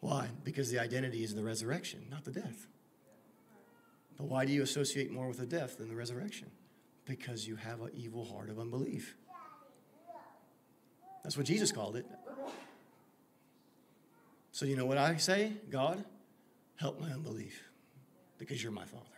[0.00, 0.28] Why?
[0.44, 2.66] Because the identity is the resurrection, not the death.
[4.16, 6.50] But why do you associate more with the death than the resurrection?
[7.04, 9.16] Because you have an evil heart of unbelief.
[11.22, 12.06] That's what Jesus called it.
[14.52, 15.52] So, you know what I say?
[15.70, 16.02] God,
[16.76, 17.62] help my unbelief
[18.38, 19.15] because you're my Father.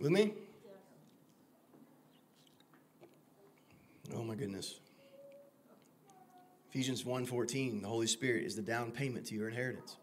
[0.00, 0.32] With me?
[4.14, 4.80] Oh my goodness.
[6.70, 9.96] Ephesians 1:14, the Holy Spirit is the down payment to your inheritance.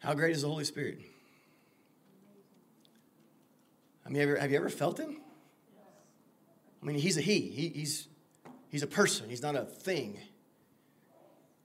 [0.00, 0.98] How great is the Holy Spirit?
[4.04, 5.20] I mean, have you ever, have you ever felt him?
[6.82, 7.40] I mean, he's a he.
[7.42, 7.68] he.
[7.68, 8.08] He's,
[8.68, 10.18] he's a person, he's not a thing.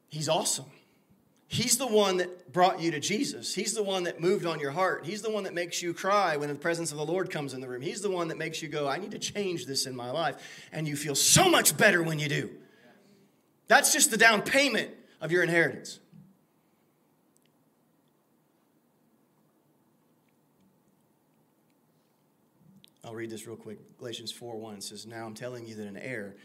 [0.10, 0.66] He's awesome.
[1.50, 3.56] He's the one that brought you to Jesus.
[3.56, 5.06] He's the one that moved on your heart.
[5.06, 7.62] He's the one that makes you cry when the presence of the Lord comes in
[7.62, 7.82] the room.
[7.82, 10.36] He's the one that makes you go, I need to change this in my life.
[10.74, 12.50] And you feel so much better when you do.
[13.68, 14.92] That's just the down payment
[15.22, 16.00] of your inheritance.
[23.08, 23.98] I'll read this real quick.
[24.00, 26.36] Galatians 4 1 says, Now I'm telling you that an heir,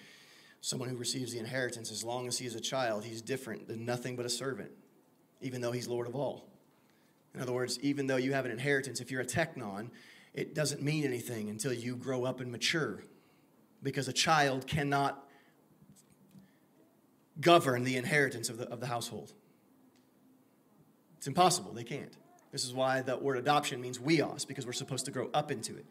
[0.61, 3.85] someone who receives the inheritance, as long as he is a child, he's different than
[3.85, 4.71] nothing but a servant,
[5.43, 6.49] even though he's Lord of all.
[7.35, 9.89] In other words, even though you have an inheritance, if you're a teknon,
[10.35, 13.03] it doesn't mean anything until you grow up and mature.
[13.83, 15.29] Because a child cannot
[17.41, 19.33] govern the inheritance of the, of the household.
[21.17, 21.73] It's impossible.
[21.73, 22.17] They can't.
[22.53, 25.77] This is why the word adoption means huios, because we're supposed to grow up into
[25.77, 25.87] it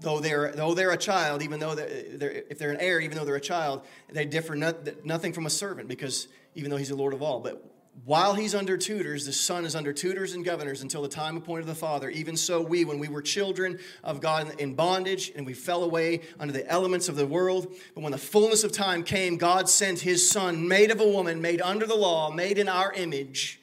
[0.00, 3.16] though they're, though they're a child, even though they're, they're, if they're an heir, even
[3.16, 6.88] though they're a child, they differ not, nothing from a servant because even though he's
[6.88, 7.40] the Lord of all.
[7.40, 7.64] But
[8.04, 11.62] while he's under tutors, the son is under tutors and governors until the time appointed
[11.62, 12.10] of the father.
[12.10, 16.20] Even so, we, when we were children of God in bondage and we fell away
[16.38, 20.00] under the elements of the world, but when the fullness of time came, God sent
[20.00, 23.60] his son, made of a woman, made under the law, made in our image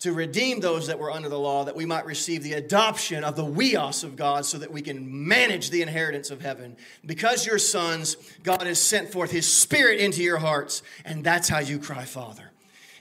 [0.00, 3.34] to redeem those that were under the law, that we might receive the adoption of
[3.34, 6.76] the huios of God, so that we can manage the inheritance of heaven.
[7.04, 11.58] Because you're sons, God has sent forth His Spirit into your hearts, and that's how
[11.58, 12.47] you cry, Father.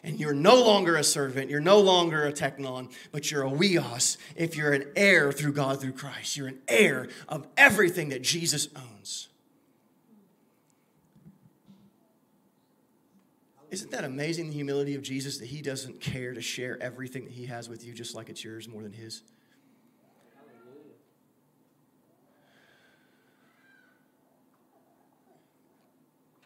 [0.07, 4.15] And you're no longer a servant, you're no longer a teknon, but you're a huios
[4.37, 6.37] if you're an heir through God through Christ.
[6.37, 9.27] You're an heir of everything that Jesus owns.
[13.69, 17.33] Isn't that amazing, the humility of Jesus, that he doesn't care to share everything that
[17.33, 19.23] he has with you just like it's yours more than his?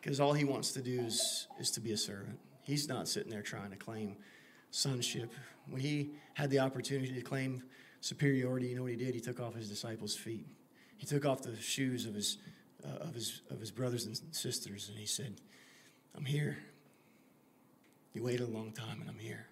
[0.02, 2.40] Because all he wants to do is, is to be a servant.
[2.64, 4.18] He's not sitting there trying to claim
[4.70, 5.34] sonship.
[5.70, 7.64] When he had the opportunity to claim
[8.02, 9.14] superiority, you know what he did?
[9.14, 10.48] He took off his disciples' feet.
[10.98, 12.38] He took off the shoes of his,
[12.86, 15.42] uh, of his, of his brothers and sisters, and he said,
[16.16, 16.58] I'm here.
[18.14, 19.48] You waited a long time, and I'm here.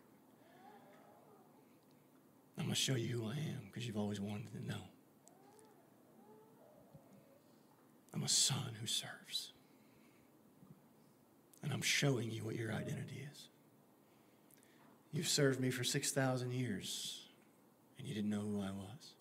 [2.58, 4.82] I'm going to show you who I am because you've always wanted to know.
[8.14, 9.54] I'm a son who serves.
[11.80, 13.48] I'm showing you what your identity is.
[15.14, 17.22] You've served me for 6,000 years,
[17.98, 19.14] and you didn't know who I was.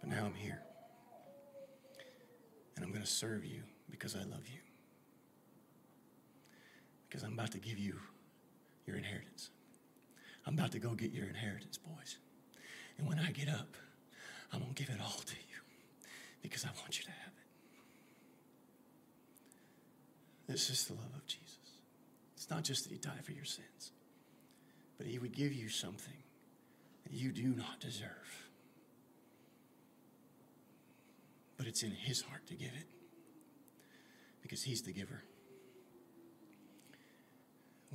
[0.00, 0.62] But now I'm here.
[2.74, 4.60] And I'm going to serve you because I love you.
[7.06, 7.96] Because I'm about to give you
[8.86, 9.50] your inheritance.
[10.46, 12.16] I'm about to go get your inheritance, boys.
[12.96, 13.76] And when I get up,
[14.54, 15.60] I'm going to give it all to you
[16.40, 17.31] because I want you to have
[20.48, 20.52] it.
[20.52, 21.58] This is the love of Jesus.
[22.36, 23.92] It's not just that He died for your sins,
[24.98, 26.22] but He would give you something
[27.04, 28.08] that you do not deserve.
[31.56, 32.86] But it's in His heart to give it
[34.42, 35.22] because He's the giver.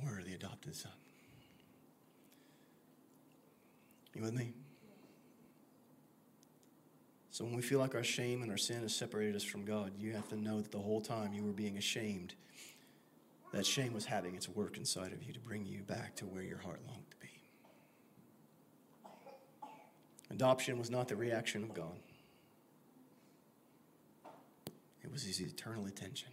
[0.02, 0.92] We're the adopted son.
[4.14, 4.52] You with me?
[7.38, 9.92] So when we feel like our shame and our sin has separated us from God,
[9.96, 12.34] you have to know that the whole time you were being ashamed,
[13.52, 16.42] that shame was having its work inside of you to bring you back to where
[16.42, 17.28] your heart longed to be.
[20.32, 22.00] Adoption was not the reaction of God.
[25.04, 26.30] It was his eternal attention.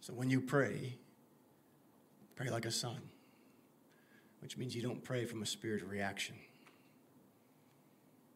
[0.00, 0.96] So when you pray,
[2.34, 3.10] pray like a son,
[4.40, 6.34] which means you don't pray from a spirit of reaction.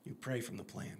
[0.05, 0.97] You pray from the plan.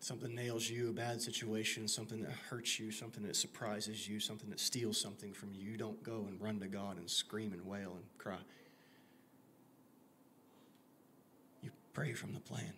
[0.00, 4.50] Something nails you, a bad situation, something that hurts you, something that surprises you, something
[4.50, 5.70] that steals something from you.
[5.70, 8.40] You don't go and run to God and scream and wail and cry.
[11.62, 12.72] You pray from the plan.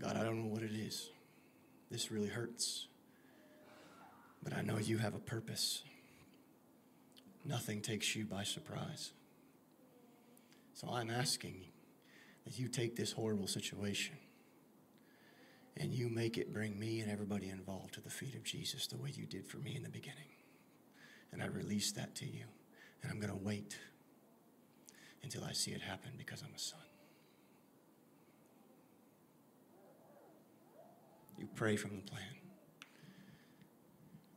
[0.00, 1.10] God, I don't know what it is.
[1.88, 2.88] This really hurts.
[4.42, 5.82] But I know you have a purpose.
[7.44, 9.12] Nothing takes you by surprise.
[10.78, 11.64] So I'm asking
[12.44, 14.14] that you take this horrible situation
[15.76, 18.96] and you make it bring me and everybody involved to the feet of Jesus the
[18.96, 20.30] way you did for me in the beginning.
[21.32, 22.44] And I release that to you.
[23.02, 23.76] And I'm going to wait
[25.24, 26.78] until I see it happen because I'm a son.
[31.36, 32.22] You pray from the plan.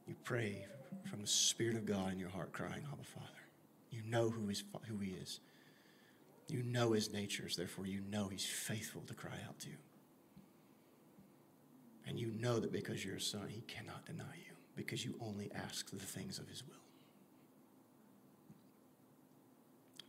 [0.07, 0.65] You pray
[1.07, 3.27] from the Spirit of God in your heart, crying, Abba, Father.
[3.91, 5.39] You know who, is, who He is.
[6.52, 9.78] You know His natures, therefore, you know He's faithful to cry out to you.
[12.06, 15.49] And you know that because you're a son, He cannot deny you, because you only
[15.56, 16.76] ask the things of His will.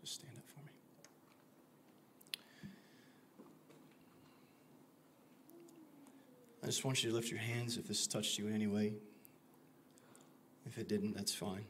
[0.01, 0.73] Just stand up for me.
[6.64, 8.94] I just want you to lift your hands if this touched you in any way.
[10.66, 11.66] If it didn't, that's fine.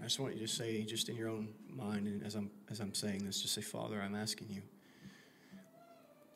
[0.00, 2.80] I just want you to say, just in your own mind, and as I'm as
[2.80, 4.62] I'm saying this, just say, Father, I'm asking you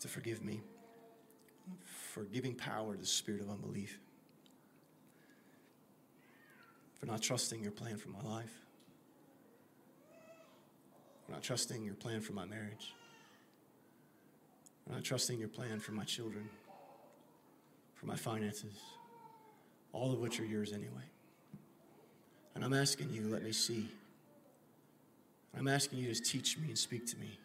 [0.01, 0.61] to forgive me
[2.12, 3.99] for giving power to the spirit of unbelief,
[7.01, 8.53] for not trusting your plan for my life,
[11.24, 12.95] for not trusting your plan for my marriage,
[14.85, 16.49] for not trusting your plan for my children
[18.05, 18.74] for my finances,
[19.93, 21.05] all of which are yours anyway.
[22.55, 23.89] And I'm asking you, let me see.
[25.56, 27.39] I'm asking you to teach me and speak to me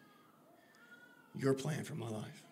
[1.36, 2.42] your plan for my life.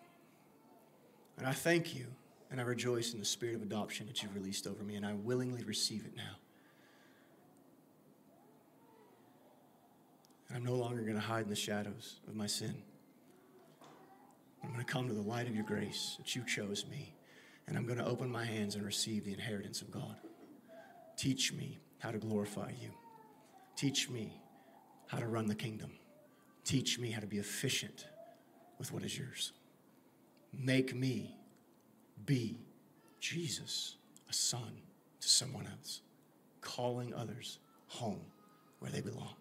[1.37, 2.05] And I thank you
[2.51, 5.13] and I rejoice in the spirit of adoption that you've released over me, and I
[5.13, 6.37] willingly receive it now.
[10.47, 12.75] And I'm no longer going to hide in the shadows of my sin.
[14.63, 17.13] I'm going to come to the light of your grace that you chose me
[17.69, 20.15] and I'm going to open my hands and receive the inheritance of God.
[21.15, 22.89] Teach me how to glorify you.
[23.75, 24.33] Teach me
[25.07, 25.91] how to run the kingdom.
[26.65, 28.07] Teach me how to be efficient
[28.77, 29.53] with what is yours.
[30.53, 31.35] Make me
[32.25, 32.59] be
[33.19, 33.95] Jesus,
[34.29, 34.81] a son
[35.19, 36.01] to someone else,
[36.61, 38.21] calling others home
[38.79, 39.35] where they belong,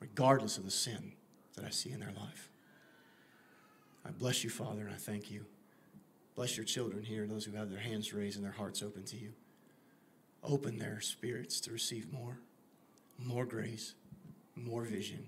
[0.00, 1.12] regardless of the sin
[1.56, 2.50] that I see in their life.
[4.04, 5.44] I bless you, Father, and I thank you.
[6.34, 9.16] Bless your children here, those who have their hands raised and their hearts open to
[9.16, 9.32] you.
[10.44, 12.38] Open their spirits to receive more,
[13.18, 13.94] more grace,
[14.56, 15.24] more vision.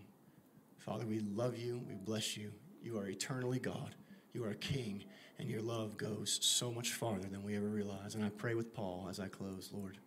[0.79, 1.81] Father, we love you.
[1.89, 2.53] We bless you.
[2.83, 3.95] You are eternally God.
[4.33, 5.05] You are king,
[5.39, 8.17] and your love goes so much farther than we ever realize.
[8.17, 9.99] And I pray with Paul as I close, Lord,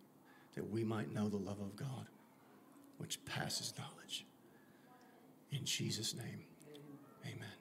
[0.56, 2.08] that we might know the love of God,
[2.98, 4.26] which passes knowledge.
[5.52, 6.44] In Jesus' name,
[7.26, 7.57] amen.